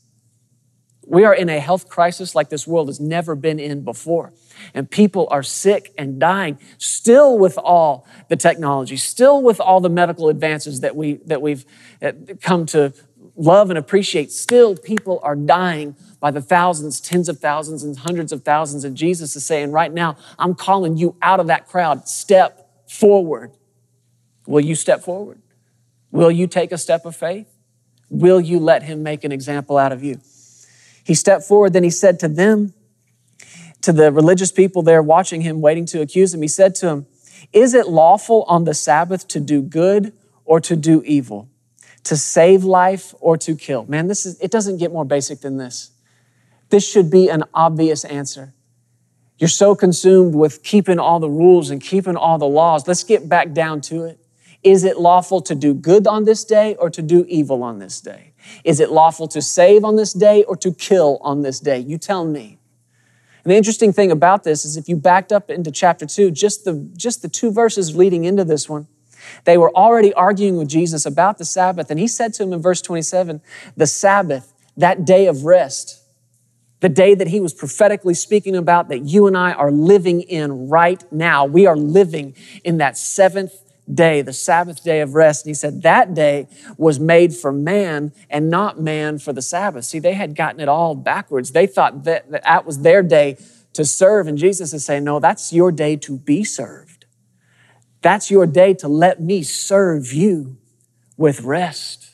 We 1.12 1.25
are 1.25 1.35
in 1.35 1.51
a 1.51 1.61
health 1.61 1.90
crisis 1.90 2.35
like 2.35 2.48
this 2.48 2.66
world 2.66 2.88
has 2.88 2.98
never 2.98 3.35
been 3.35 3.61
in 3.61 3.85
before. 3.85 4.33
And 4.72 4.90
people 4.90 5.29
are 5.31 5.42
sick 5.42 5.92
and 5.98 6.18
dying, 6.18 6.59
still 6.79 7.38
with 7.38 7.59
all 7.59 8.07
the 8.29 8.37
technology, 8.37 8.96
still 8.96 9.42
with 9.42 9.61
all 9.61 9.81
the 9.81 9.90
medical 9.90 10.31
advances 10.31 10.81
that, 10.81 10.96
we, 10.96 11.20
that 11.27 11.42
we've 11.42 11.66
uh, 12.01 12.12
come 12.40 12.64
to 12.66 12.94
love 13.37 13.68
and 13.68 13.79
appreciate, 13.79 14.33
still 14.33 14.75
people 14.75 15.20
are 15.22 15.37
dying 15.37 15.96
by 16.18 16.31
the 16.31 16.40
thousands, 16.40 16.98
tens 16.98 17.29
of 17.29 17.38
thousands, 17.38 17.83
and 17.83 17.98
hundreds 17.98 18.33
of 18.33 18.42
thousands. 18.42 18.83
And 18.83 18.96
Jesus 18.96 19.37
is 19.37 19.44
saying, 19.44 19.70
right 19.70 19.92
now, 19.92 20.16
I'm 20.38 20.55
calling 20.55 20.96
you 20.96 21.14
out 21.20 21.40
of 21.40 21.46
that 21.48 21.68
crowd. 21.68 22.09
Step 22.09 22.88
forward. 22.88 23.53
Will 24.46 24.64
you 24.64 24.75
step 24.75 25.03
forward? 25.03 25.42
Will 26.11 26.31
you 26.31 26.46
take 26.46 26.72
a 26.72 26.79
step 26.79 27.05
of 27.05 27.14
faith? 27.14 27.48
Will 28.09 28.40
you 28.40 28.59
let 28.59 28.85
him 28.85 29.03
make 29.03 29.25
an 29.25 29.33
example 29.33 29.77
out 29.77 29.92
of 29.92 30.03
you? 30.03 30.18
He 31.05 31.15
stepped 31.15 31.45
forward, 31.45 31.73
then 31.73 31.85
he 31.85 31.91
said 31.91 32.21
to 32.21 32.29
them, 32.29 32.75
to 33.83 33.93
the 33.93 34.12
religious 34.12 34.53
people 34.53 34.83
there 34.83 35.03
watching 35.03 35.41
him, 35.41 35.61
waiting 35.61 35.87
to 35.87 36.01
accuse 36.01 36.33
him, 36.33 36.43
he 36.43 36.49
said 36.49 36.75
to 36.77 36.87
them, 36.87 37.07
Is 37.53 37.75
it 37.75 37.88
lawful 37.88 38.45
on 38.45 38.65
the 38.65 38.75
Sabbath 38.75 39.27
to 39.29 39.41
do 39.41 39.61
good 39.61 40.12
or 40.45 40.61
to 40.61 40.77
do 40.77 41.03
evil? 41.05 41.49
to 42.05 42.17
save 42.17 42.65
life 42.65 43.15
or 43.21 43.37
to 43.38 43.55
kill? 43.55 43.85
Man, 43.87 44.09
this 44.09 44.27
is, 44.27 44.41
it 44.41 44.51
doesn't 44.51 44.79
get 44.79 44.93
more 44.93 45.05
basic 45.05 45.41
than 45.41 45.57
this. 45.57 45.91
This 46.71 46.88
should 46.88 47.11
be 47.11 47.29
an 47.29 47.45
obvious 47.55 48.05
answer. 48.05 48.55
You're 49.38 49.49
so 49.49 49.75
consumed 49.75 50.35
with 50.35 50.62
keeping 50.62 50.99
all 50.99 51.21
the 51.21 51.31
rules 51.31 51.71
and 51.71 51.81
keeping 51.81 52.17
all 52.17 52.38
the 52.38 52.47
laws. 52.47 52.87
Let's 52.87 53.05
get 53.05 53.29
back 53.29 53.53
down 53.53 53.81
to 53.83 54.05
it. 54.05 54.19
Is 54.62 54.85
it 54.85 54.99
lawful 54.99 55.41
to 55.43 55.55
do 55.55 55.75
good 55.75 56.07
on 56.07 56.25
this 56.25 56.45
day 56.45 56.77
or 56.77 56.88
to 56.91 57.03
do 57.03 57.25
evil 57.29 57.62
on 57.62 57.79
this 57.79 58.01
day? 58.01 58.32
Is 58.64 58.81
it 58.81 58.90
lawful 58.90 59.28
to 59.28 59.42
save 59.42 59.85
on 59.85 59.96
this 59.96 60.12
day 60.12 60.44
or 60.44 60.57
to 60.57 60.72
kill 60.72 61.18
on 61.22 61.42
this 61.42 61.61
day? 61.61 61.78
You 61.78 61.98
tell 61.98 62.24
me. 62.24 62.59
And 63.44 63.50
the 63.50 63.57
interesting 63.57 63.92
thing 63.92 64.11
about 64.11 64.44
this 64.44 64.64
is 64.64 64.76
if 64.76 64.88
you 64.88 64.96
backed 64.96 65.33
up 65.33 65.50
into 65.50 65.70
chapter 65.70 66.07
2, 66.07 66.31
just 66.31 66.64
the, 66.64 66.88
just 66.96 67.22
the 67.22 67.28
two 67.28 67.50
verses 67.50 67.96
leading 67.96 68.24
into 68.24 68.44
this 68.44 68.68
one, 68.68 68.87
they 69.44 69.59
were 69.59 69.74
already 69.74 70.12
arguing 70.14 70.57
with 70.57 70.68
Jesus 70.68 71.07
about 71.07 71.38
the 71.38 71.44
Sabbath, 71.44 71.90
and 71.90 71.98
he 71.98 72.09
said 72.09 72.35
to 72.35 72.42
him 72.42 72.52
in 72.52 72.62
verse 72.62 72.83
27 72.83 73.40
the 73.76 73.87
Sabbath, 73.87 74.52
that 74.76 75.05
day 75.05 75.26
of 75.26 75.44
rest, 75.44 76.02
the 76.81 76.88
day 76.88 77.14
that 77.14 77.28
he 77.28 77.40
was 77.40 77.52
prophetically 77.52 78.14
speaking 78.14 78.57
about 78.57 78.88
that 78.88 79.05
you 79.05 79.26
and 79.26 79.37
I 79.37 79.52
are 79.52 79.70
living 79.70 80.22
in 80.22 80.68
right 80.68 81.02
now. 81.12 81.44
We 81.44 81.66
are 81.66 81.76
living 81.76 82.35
in 82.64 82.78
that 82.78 82.96
seventh 82.96 83.52
day, 83.92 84.23
the 84.23 84.33
Sabbath 84.33 84.83
day 84.85 85.01
of 85.01 85.14
rest. 85.14 85.45
And 85.45 85.51
he 85.51 85.55
said 85.55 85.83
that 85.83 86.14
day 86.14 86.49
was 86.77 87.01
made 87.01 87.35
for 87.35 87.53
man 87.53 88.12
and 88.31 88.51
not 88.51 88.81
man 88.81 89.18
for 89.18 89.33
the 89.33 89.42
Sabbath. 89.42 89.85
See, 89.85 89.99
they 89.99 90.14
had 90.14 90.37
gotten 90.37 90.61
it 90.61 90.68
all 90.68 90.95
backwards. 90.95 91.53
They 91.53 91.66
thought 91.66 92.05
that 92.05 92.31
that 92.31 92.64
was 92.64 92.81
their 92.81 93.03
day 93.03 93.37
to 93.73 93.85
serve. 93.85 94.27
And 94.27 94.38
Jesus 94.38 94.73
is 94.73 94.85
saying, 94.85 95.05
no, 95.05 95.18
that's 95.18 95.53
your 95.53 95.73
day 95.73 95.97
to 95.97 96.18
be 96.18 96.45
served. 96.45 97.07
That's 98.03 98.31
your 98.31 98.47
day 98.47 98.75
to 98.75 98.88
let 98.88 99.21
me 99.21 99.42
serve 99.42 100.12
you 100.12 100.59
with 101.16 101.42
rest. 101.42 102.11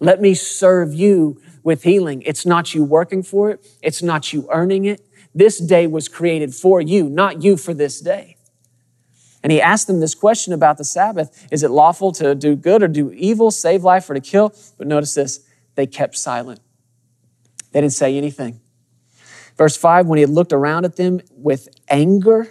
Let 0.00 0.20
me 0.20 0.34
serve 0.34 0.94
you 0.94 1.40
with 1.62 1.82
healing. 1.82 2.22
It's 2.22 2.46
not 2.46 2.74
you 2.74 2.84
working 2.84 3.22
for 3.22 3.50
it. 3.50 3.66
It's 3.82 4.02
not 4.02 4.32
you 4.32 4.48
earning 4.50 4.84
it. 4.84 5.02
This 5.34 5.58
day 5.58 5.86
was 5.86 6.08
created 6.08 6.54
for 6.54 6.80
you, 6.80 7.08
not 7.08 7.42
you 7.42 7.56
for 7.56 7.74
this 7.74 8.00
day. 8.00 8.35
And 9.42 9.52
he 9.52 9.60
asked 9.60 9.86
them 9.86 10.00
this 10.00 10.14
question 10.14 10.52
about 10.52 10.78
the 10.78 10.84
Sabbath 10.84 11.46
Is 11.50 11.62
it 11.62 11.70
lawful 11.70 12.12
to 12.12 12.34
do 12.34 12.56
good 12.56 12.82
or 12.82 12.88
do 12.88 13.12
evil, 13.12 13.50
save 13.50 13.84
life 13.84 14.08
or 14.10 14.14
to 14.14 14.20
kill? 14.20 14.54
But 14.78 14.86
notice 14.86 15.14
this 15.14 15.46
they 15.74 15.86
kept 15.86 16.16
silent. 16.16 16.60
They 17.72 17.80
didn't 17.80 17.92
say 17.92 18.16
anything. 18.16 18.60
Verse 19.56 19.76
5 19.76 20.06
When 20.06 20.16
he 20.16 20.22
had 20.22 20.30
looked 20.30 20.52
around 20.52 20.84
at 20.84 20.96
them 20.96 21.20
with 21.36 21.68
anger, 21.88 22.48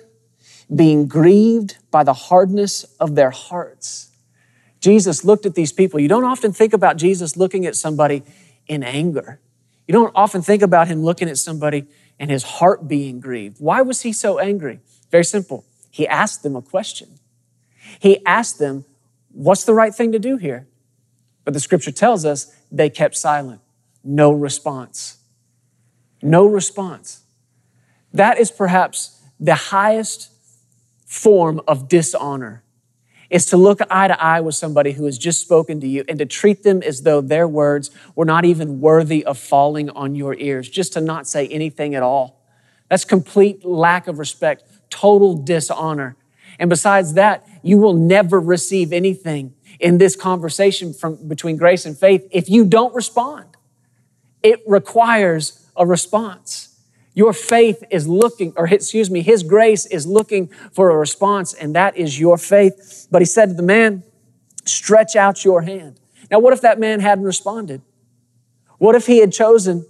being 0.73 1.07
grieved 1.07 1.77
by 1.91 2.03
the 2.03 2.13
hardness 2.13 2.83
of 2.99 3.15
their 3.15 3.31
hearts. 3.31 4.11
Jesus 4.79 5.23
looked 5.23 5.45
at 5.45 5.55
these 5.55 5.71
people. 5.71 5.99
You 5.99 6.07
don't 6.07 6.23
often 6.23 6.53
think 6.53 6.73
about 6.73 6.97
Jesus 6.97 7.37
looking 7.37 7.65
at 7.65 7.75
somebody 7.75 8.23
in 8.67 8.83
anger. 8.83 9.39
You 9.87 9.93
don't 9.93 10.11
often 10.15 10.41
think 10.41 10.61
about 10.61 10.87
him 10.87 11.03
looking 11.03 11.29
at 11.29 11.37
somebody 11.37 11.85
and 12.19 12.31
his 12.31 12.43
heart 12.43 12.87
being 12.87 13.19
grieved. 13.19 13.57
Why 13.59 13.81
was 13.81 14.01
he 14.01 14.13
so 14.13 14.39
angry? 14.39 14.79
Very 15.11 15.25
simple. 15.25 15.65
He 15.95 16.05
asked 16.05 16.43
them 16.43 16.57
a 16.57 16.61
question. 16.61 17.07
He 18.01 18.19
asked 18.25 18.59
them, 18.59 18.83
What's 19.31 19.63
the 19.63 19.73
right 19.73 19.95
thing 19.95 20.11
to 20.11 20.19
do 20.19 20.35
here? 20.35 20.67
But 21.45 21.53
the 21.53 21.61
scripture 21.61 21.91
tells 21.91 22.25
us 22.25 22.53
they 22.69 22.89
kept 22.89 23.15
silent. 23.15 23.61
No 24.03 24.33
response. 24.33 25.19
No 26.21 26.47
response. 26.47 27.21
That 28.11 28.37
is 28.37 28.51
perhaps 28.51 29.23
the 29.39 29.55
highest 29.55 30.33
form 31.05 31.61
of 31.65 31.87
dishonor 31.87 32.61
is 33.29 33.45
to 33.45 33.55
look 33.55 33.79
eye 33.89 34.09
to 34.09 34.21
eye 34.21 34.41
with 34.41 34.55
somebody 34.55 34.91
who 34.91 35.05
has 35.05 35.17
just 35.17 35.39
spoken 35.39 35.79
to 35.79 35.87
you 35.87 36.03
and 36.09 36.19
to 36.19 36.25
treat 36.25 36.63
them 36.63 36.83
as 36.83 37.03
though 37.03 37.21
their 37.21 37.47
words 37.47 37.89
were 38.15 38.25
not 38.25 38.43
even 38.43 38.81
worthy 38.81 39.23
of 39.23 39.37
falling 39.37 39.89
on 39.91 40.13
your 40.13 40.35
ears, 40.35 40.67
just 40.67 40.91
to 40.91 40.99
not 40.99 41.25
say 41.25 41.47
anything 41.47 41.95
at 41.95 42.03
all. 42.03 42.41
That's 42.89 43.05
complete 43.05 43.65
lack 43.65 44.07
of 44.07 44.19
respect, 44.19 44.63
total 44.95 45.35
dishonor. 45.35 46.15
And 46.57 46.69
besides 46.69 47.13
that, 47.15 47.45
you 47.61 47.77
will 47.77 47.93
never 47.93 48.39
receive 48.39 48.93
anything 48.93 49.53
in 49.79 49.97
this 49.97 50.15
conversation 50.15 50.93
from 50.93 51.27
between 51.27 51.57
grace 51.57 51.85
and 51.85 51.97
faith 51.97 52.25
if 52.31 52.49
you 52.49 52.65
don't 52.65 52.95
respond. 52.95 53.45
It 54.41 54.61
requires 54.65 55.67
a 55.75 55.85
response. 55.85 56.79
Your 57.13 57.33
faith 57.33 57.83
is 57.91 58.07
looking, 58.07 58.53
or 58.55 58.67
excuse 58.67 59.11
me, 59.11 59.21
His 59.21 59.43
grace 59.43 59.85
is 59.85 60.07
looking 60.07 60.47
for 60.71 60.89
a 60.91 60.97
response, 60.97 61.53
and 61.53 61.75
that 61.75 61.97
is 61.97 62.19
your 62.19 62.37
faith. 62.37 63.07
But 63.11 63.21
He 63.21 63.25
said 63.25 63.49
to 63.49 63.53
the 63.53 63.63
man, 63.63 64.03
Stretch 64.65 65.15
out 65.15 65.45
your 65.45 65.61
hand. 65.61 65.99
Now, 66.31 66.39
what 66.39 66.53
if 66.53 66.61
that 66.61 66.79
man 66.79 67.01
hadn't 67.01 67.23
responded? 67.23 67.81
What 68.77 68.95
if 68.95 69.05
he 69.05 69.19
had 69.19 69.31
chosen 69.31 69.85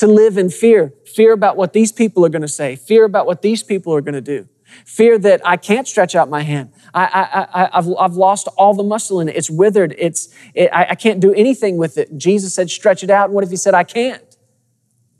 to 0.00 0.06
live 0.06 0.36
in 0.36 0.50
fear? 0.50 0.92
Fear 1.06 1.32
about 1.32 1.56
what 1.56 1.72
these 1.72 1.92
people 1.92 2.24
are 2.26 2.28
going 2.28 2.42
to 2.42 2.48
say, 2.48 2.76
fear 2.76 3.04
about 3.04 3.26
what 3.26 3.42
these 3.42 3.62
people 3.62 3.94
are 3.94 4.00
going 4.00 4.14
to 4.14 4.20
do, 4.20 4.48
fear 4.84 5.18
that 5.18 5.40
I 5.46 5.56
can't 5.56 5.86
stretch 5.86 6.14
out 6.14 6.28
my 6.28 6.42
hand. 6.42 6.72
I, 6.92 7.48
I, 7.52 7.76
have 7.76 7.88
I've 7.98 8.14
lost 8.14 8.48
all 8.56 8.74
the 8.74 8.82
muscle 8.82 9.20
in 9.20 9.28
it. 9.28 9.36
It's 9.36 9.50
withered. 9.50 9.94
It's, 9.98 10.28
it, 10.54 10.70
I, 10.72 10.90
I 10.90 10.94
can't 10.94 11.20
do 11.20 11.32
anything 11.34 11.76
with 11.76 11.96
it. 11.98 12.16
Jesus 12.16 12.54
said, 12.54 12.70
stretch 12.70 13.02
it 13.02 13.10
out. 13.10 13.26
And 13.26 13.34
what 13.34 13.44
if 13.44 13.50
he 13.50 13.56
said, 13.56 13.74
I 13.74 13.84
can't? 13.84 14.36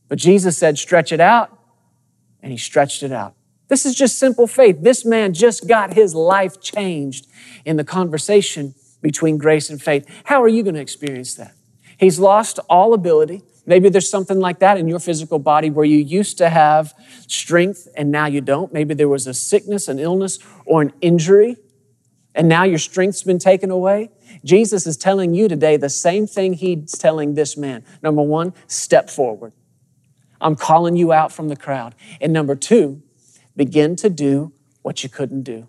But 0.08 0.18
Jesus 0.18 0.58
said, 0.58 0.78
stretch 0.78 1.12
it 1.12 1.20
out. 1.20 1.56
And 2.42 2.50
he 2.50 2.58
stretched 2.58 3.02
it 3.02 3.12
out. 3.12 3.34
This 3.68 3.86
is 3.86 3.94
just 3.94 4.18
simple 4.18 4.48
faith. 4.48 4.78
This 4.80 5.04
man 5.04 5.32
just 5.32 5.68
got 5.68 5.94
his 5.94 6.14
life 6.14 6.60
changed 6.60 7.28
in 7.64 7.76
the 7.76 7.84
conversation 7.84 8.74
between 9.00 9.38
grace 9.38 9.70
and 9.70 9.80
faith. 9.80 10.06
How 10.24 10.42
are 10.42 10.48
you 10.48 10.62
going 10.62 10.74
to 10.74 10.80
experience 10.80 11.34
that? 11.34 11.54
He's 11.96 12.18
lost 12.18 12.58
all 12.68 12.94
ability. 12.94 13.42
Maybe 13.70 13.88
there's 13.88 14.10
something 14.10 14.40
like 14.40 14.58
that 14.58 14.78
in 14.78 14.88
your 14.88 14.98
physical 14.98 15.38
body 15.38 15.70
where 15.70 15.84
you 15.84 15.98
used 15.98 16.38
to 16.38 16.50
have 16.50 16.92
strength 17.28 17.86
and 17.96 18.10
now 18.10 18.26
you 18.26 18.40
don't. 18.40 18.72
Maybe 18.72 18.94
there 18.94 19.08
was 19.08 19.28
a 19.28 19.32
sickness, 19.32 19.86
an 19.86 20.00
illness, 20.00 20.40
or 20.66 20.82
an 20.82 20.92
injury, 21.00 21.56
and 22.34 22.48
now 22.48 22.64
your 22.64 22.80
strength's 22.80 23.22
been 23.22 23.38
taken 23.38 23.70
away. 23.70 24.10
Jesus 24.44 24.88
is 24.88 24.96
telling 24.96 25.34
you 25.34 25.46
today 25.46 25.76
the 25.76 25.88
same 25.88 26.26
thing 26.26 26.54
he's 26.54 26.98
telling 26.98 27.34
this 27.34 27.56
man. 27.56 27.84
Number 28.02 28.22
one, 28.22 28.54
step 28.66 29.08
forward. 29.08 29.52
I'm 30.40 30.56
calling 30.56 30.96
you 30.96 31.12
out 31.12 31.30
from 31.30 31.46
the 31.46 31.54
crowd. 31.54 31.94
And 32.20 32.32
number 32.32 32.56
two, 32.56 33.04
begin 33.54 33.94
to 33.96 34.10
do 34.10 34.52
what 34.82 35.04
you 35.04 35.08
couldn't 35.08 35.44
do. 35.44 35.68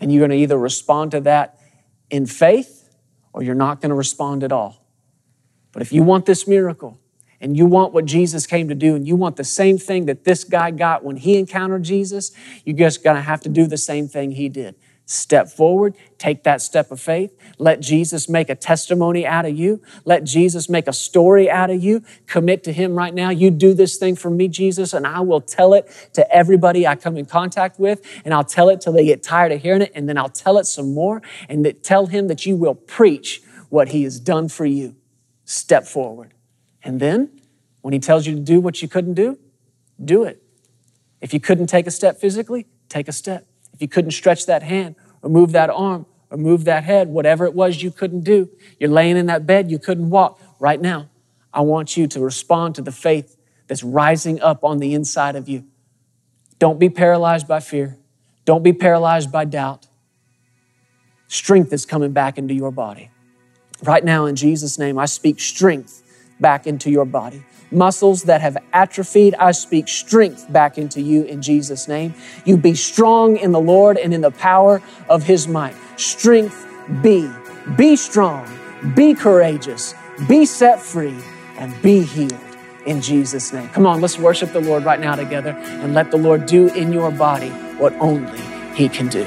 And 0.00 0.10
you're 0.10 0.20
going 0.20 0.30
to 0.30 0.42
either 0.42 0.56
respond 0.56 1.10
to 1.10 1.20
that 1.20 1.60
in 2.08 2.24
faith 2.24 2.88
or 3.34 3.42
you're 3.42 3.54
not 3.54 3.82
going 3.82 3.90
to 3.90 3.94
respond 3.94 4.42
at 4.42 4.52
all. 4.52 4.83
But 5.74 5.82
if 5.82 5.92
you 5.92 6.02
want 6.02 6.24
this 6.24 6.46
miracle 6.46 6.98
and 7.40 7.56
you 7.56 7.66
want 7.66 7.92
what 7.92 8.06
Jesus 8.06 8.46
came 8.46 8.68
to 8.68 8.74
do 8.74 8.94
and 8.94 9.06
you 9.06 9.16
want 9.16 9.36
the 9.36 9.44
same 9.44 9.76
thing 9.76 10.06
that 10.06 10.24
this 10.24 10.44
guy 10.44 10.70
got 10.70 11.04
when 11.04 11.16
he 11.16 11.36
encountered 11.36 11.82
Jesus, 11.82 12.30
you're 12.64 12.76
just 12.76 13.04
going 13.04 13.16
to 13.16 13.22
have 13.22 13.42
to 13.42 13.50
do 13.50 13.66
the 13.66 13.76
same 13.76 14.08
thing 14.08 14.30
he 14.30 14.48
did. 14.48 14.76
Step 15.06 15.50
forward, 15.50 15.94
take 16.16 16.44
that 16.44 16.62
step 16.62 16.90
of 16.90 16.98
faith. 16.98 17.36
Let 17.58 17.80
Jesus 17.80 18.26
make 18.26 18.48
a 18.48 18.54
testimony 18.54 19.26
out 19.26 19.44
of 19.44 19.54
you. 19.54 19.82
Let 20.06 20.24
Jesus 20.24 20.70
make 20.70 20.88
a 20.88 20.94
story 20.94 21.50
out 21.50 21.68
of 21.68 21.84
you. 21.84 22.02
Commit 22.26 22.64
to 22.64 22.72
Him 22.72 22.94
right 22.94 23.12
now. 23.12 23.28
You 23.28 23.50
do 23.50 23.74
this 23.74 23.98
thing 23.98 24.16
for 24.16 24.30
me, 24.30 24.48
Jesus, 24.48 24.94
and 24.94 25.06
I 25.06 25.20
will 25.20 25.42
tell 25.42 25.74
it 25.74 25.90
to 26.14 26.34
everybody 26.34 26.86
I 26.86 26.96
come 26.96 27.18
in 27.18 27.26
contact 27.26 27.78
with, 27.78 28.00
and 28.24 28.32
I'll 28.32 28.44
tell 28.44 28.70
it 28.70 28.80
till 28.80 28.94
they 28.94 29.04
get 29.04 29.22
tired 29.22 29.52
of 29.52 29.60
hearing 29.60 29.82
it, 29.82 29.92
and 29.94 30.08
then 30.08 30.16
I'll 30.16 30.30
tell 30.30 30.56
it 30.56 30.64
some 30.64 30.94
more, 30.94 31.20
and 31.50 31.70
tell 31.82 32.06
Him 32.06 32.28
that 32.28 32.46
you 32.46 32.56
will 32.56 32.74
preach 32.74 33.42
what 33.68 33.90
He 33.90 34.04
has 34.04 34.18
done 34.18 34.48
for 34.48 34.64
you. 34.64 34.96
Step 35.44 35.84
forward. 35.86 36.34
And 36.82 37.00
then, 37.00 37.40
when 37.82 37.92
He 37.92 37.98
tells 37.98 38.26
you 38.26 38.34
to 38.34 38.40
do 38.40 38.60
what 38.60 38.82
you 38.82 38.88
couldn't 38.88 39.14
do, 39.14 39.38
do 40.02 40.24
it. 40.24 40.42
If 41.20 41.32
you 41.32 41.40
couldn't 41.40 41.66
take 41.66 41.86
a 41.86 41.90
step 41.90 42.20
physically, 42.20 42.66
take 42.88 43.08
a 43.08 43.12
step. 43.12 43.46
If 43.72 43.80
you 43.80 43.88
couldn't 43.88 44.10
stretch 44.12 44.46
that 44.46 44.62
hand 44.62 44.94
or 45.22 45.30
move 45.30 45.52
that 45.52 45.70
arm 45.70 46.06
or 46.30 46.36
move 46.36 46.64
that 46.64 46.84
head, 46.84 47.08
whatever 47.08 47.44
it 47.44 47.54
was 47.54 47.82
you 47.82 47.90
couldn't 47.90 48.24
do, 48.24 48.50
you're 48.78 48.90
laying 48.90 49.16
in 49.16 49.26
that 49.26 49.46
bed, 49.46 49.70
you 49.70 49.78
couldn't 49.78 50.10
walk. 50.10 50.40
Right 50.60 50.80
now, 50.80 51.08
I 51.52 51.62
want 51.62 51.96
you 51.96 52.06
to 52.08 52.20
respond 52.20 52.74
to 52.74 52.82
the 52.82 52.92
faith 52.92 53.36
that's 53.66 53.82
rising 53.82 54.40
up 54.40 54.64
on 54.64 54.78
the 54.78 54.94
inside 54.94 55.36
of 55.36 55.48
you. 55.48 55.64
Don't 56.58 56.78
be 56.78 56.88
paralyzed 56.88 57.48
by 57.48 57.60
fear. 57.60 57.96
Don't 58.44 58.62
be 58.62 58.72
paralyzed 58.72 59.32
by 59.32 59.44
doubt. 59.44 59.86
Strength 61.28 61.72
is 61.72 61.86
coming 61.86 62.12
back 62.12 62.38
into 62.38 62.54
your 62.54 62.70
body. 62.70 63.10
Right 63.82 64.04
now, 64.04 64.26
in 64.26 64.36
Jesus' 64.36 64.78
name, 64.78 64.98
I 64.98 65.06
speak 65.06 65.40
strength 65.40 66.02
back 66.40 66.66
into 66.66 66.90
your 66.90 67.04
body 67.04 67.42
muscles 67.74 68.22
that 68.24 68.40
have 68.40 68.56
atrophied. 68.72 69.34
I 69.34 69.52
speak 69.52 69.88
strength 69.88 70.50
back 70.50 70.78
into 70.78 71.00
you 71.00 71.24
in 71.24 71.42
Jesus' 71.42 71.88
name. 71.88 72.14
You 72.44 72.56
be 72.56 72.74
strong 72.74 73.36
in 73.36 73.52
the 73.52 73.60
Lord 73.60 73.98
and 73.98 74.14
in 74.14 74.20
the 74.20 74.30
power 74.30 74.80
of 75.08 75.24
his 75.24 75.48
might. 75.48 75.74
Strength 75.96 76.66
be. 77.02 77.28
Be 77.76 77.96
strong. 77.96 78.46
Be 78.94 79.14
courageous. 79.14 79.94
Be 80.28 80.46
set 80.46 80.80
free 80.80 81.18
and 81.58 81.74
be 81.82 82.02
healed 82.02 82.32
in 82.86 83.00
Jesus' 83.00 83.52
name. 83.52 83.68
Come 83.70 83.86
on, 83.86 84.00
let's 84.00 84.18
worship 84.18 84.52
the 84.52 84.60
Lord 84.60 84.84
right 84.84 85.00
now 85.00 85.14
together 85.14 85.50
and 85.50 85.94
let 85.94 86.10
the 86.10 86.18
Lord 86.18 86.46
do 86.46 86.68
in 86.74 86.92
your 86.92 87.10
body 87.10 87.50
what 87.78 87.92
only 87.94 88.40
he 88.74 88.88
can 88.88 89.08
do. 89.08 89.26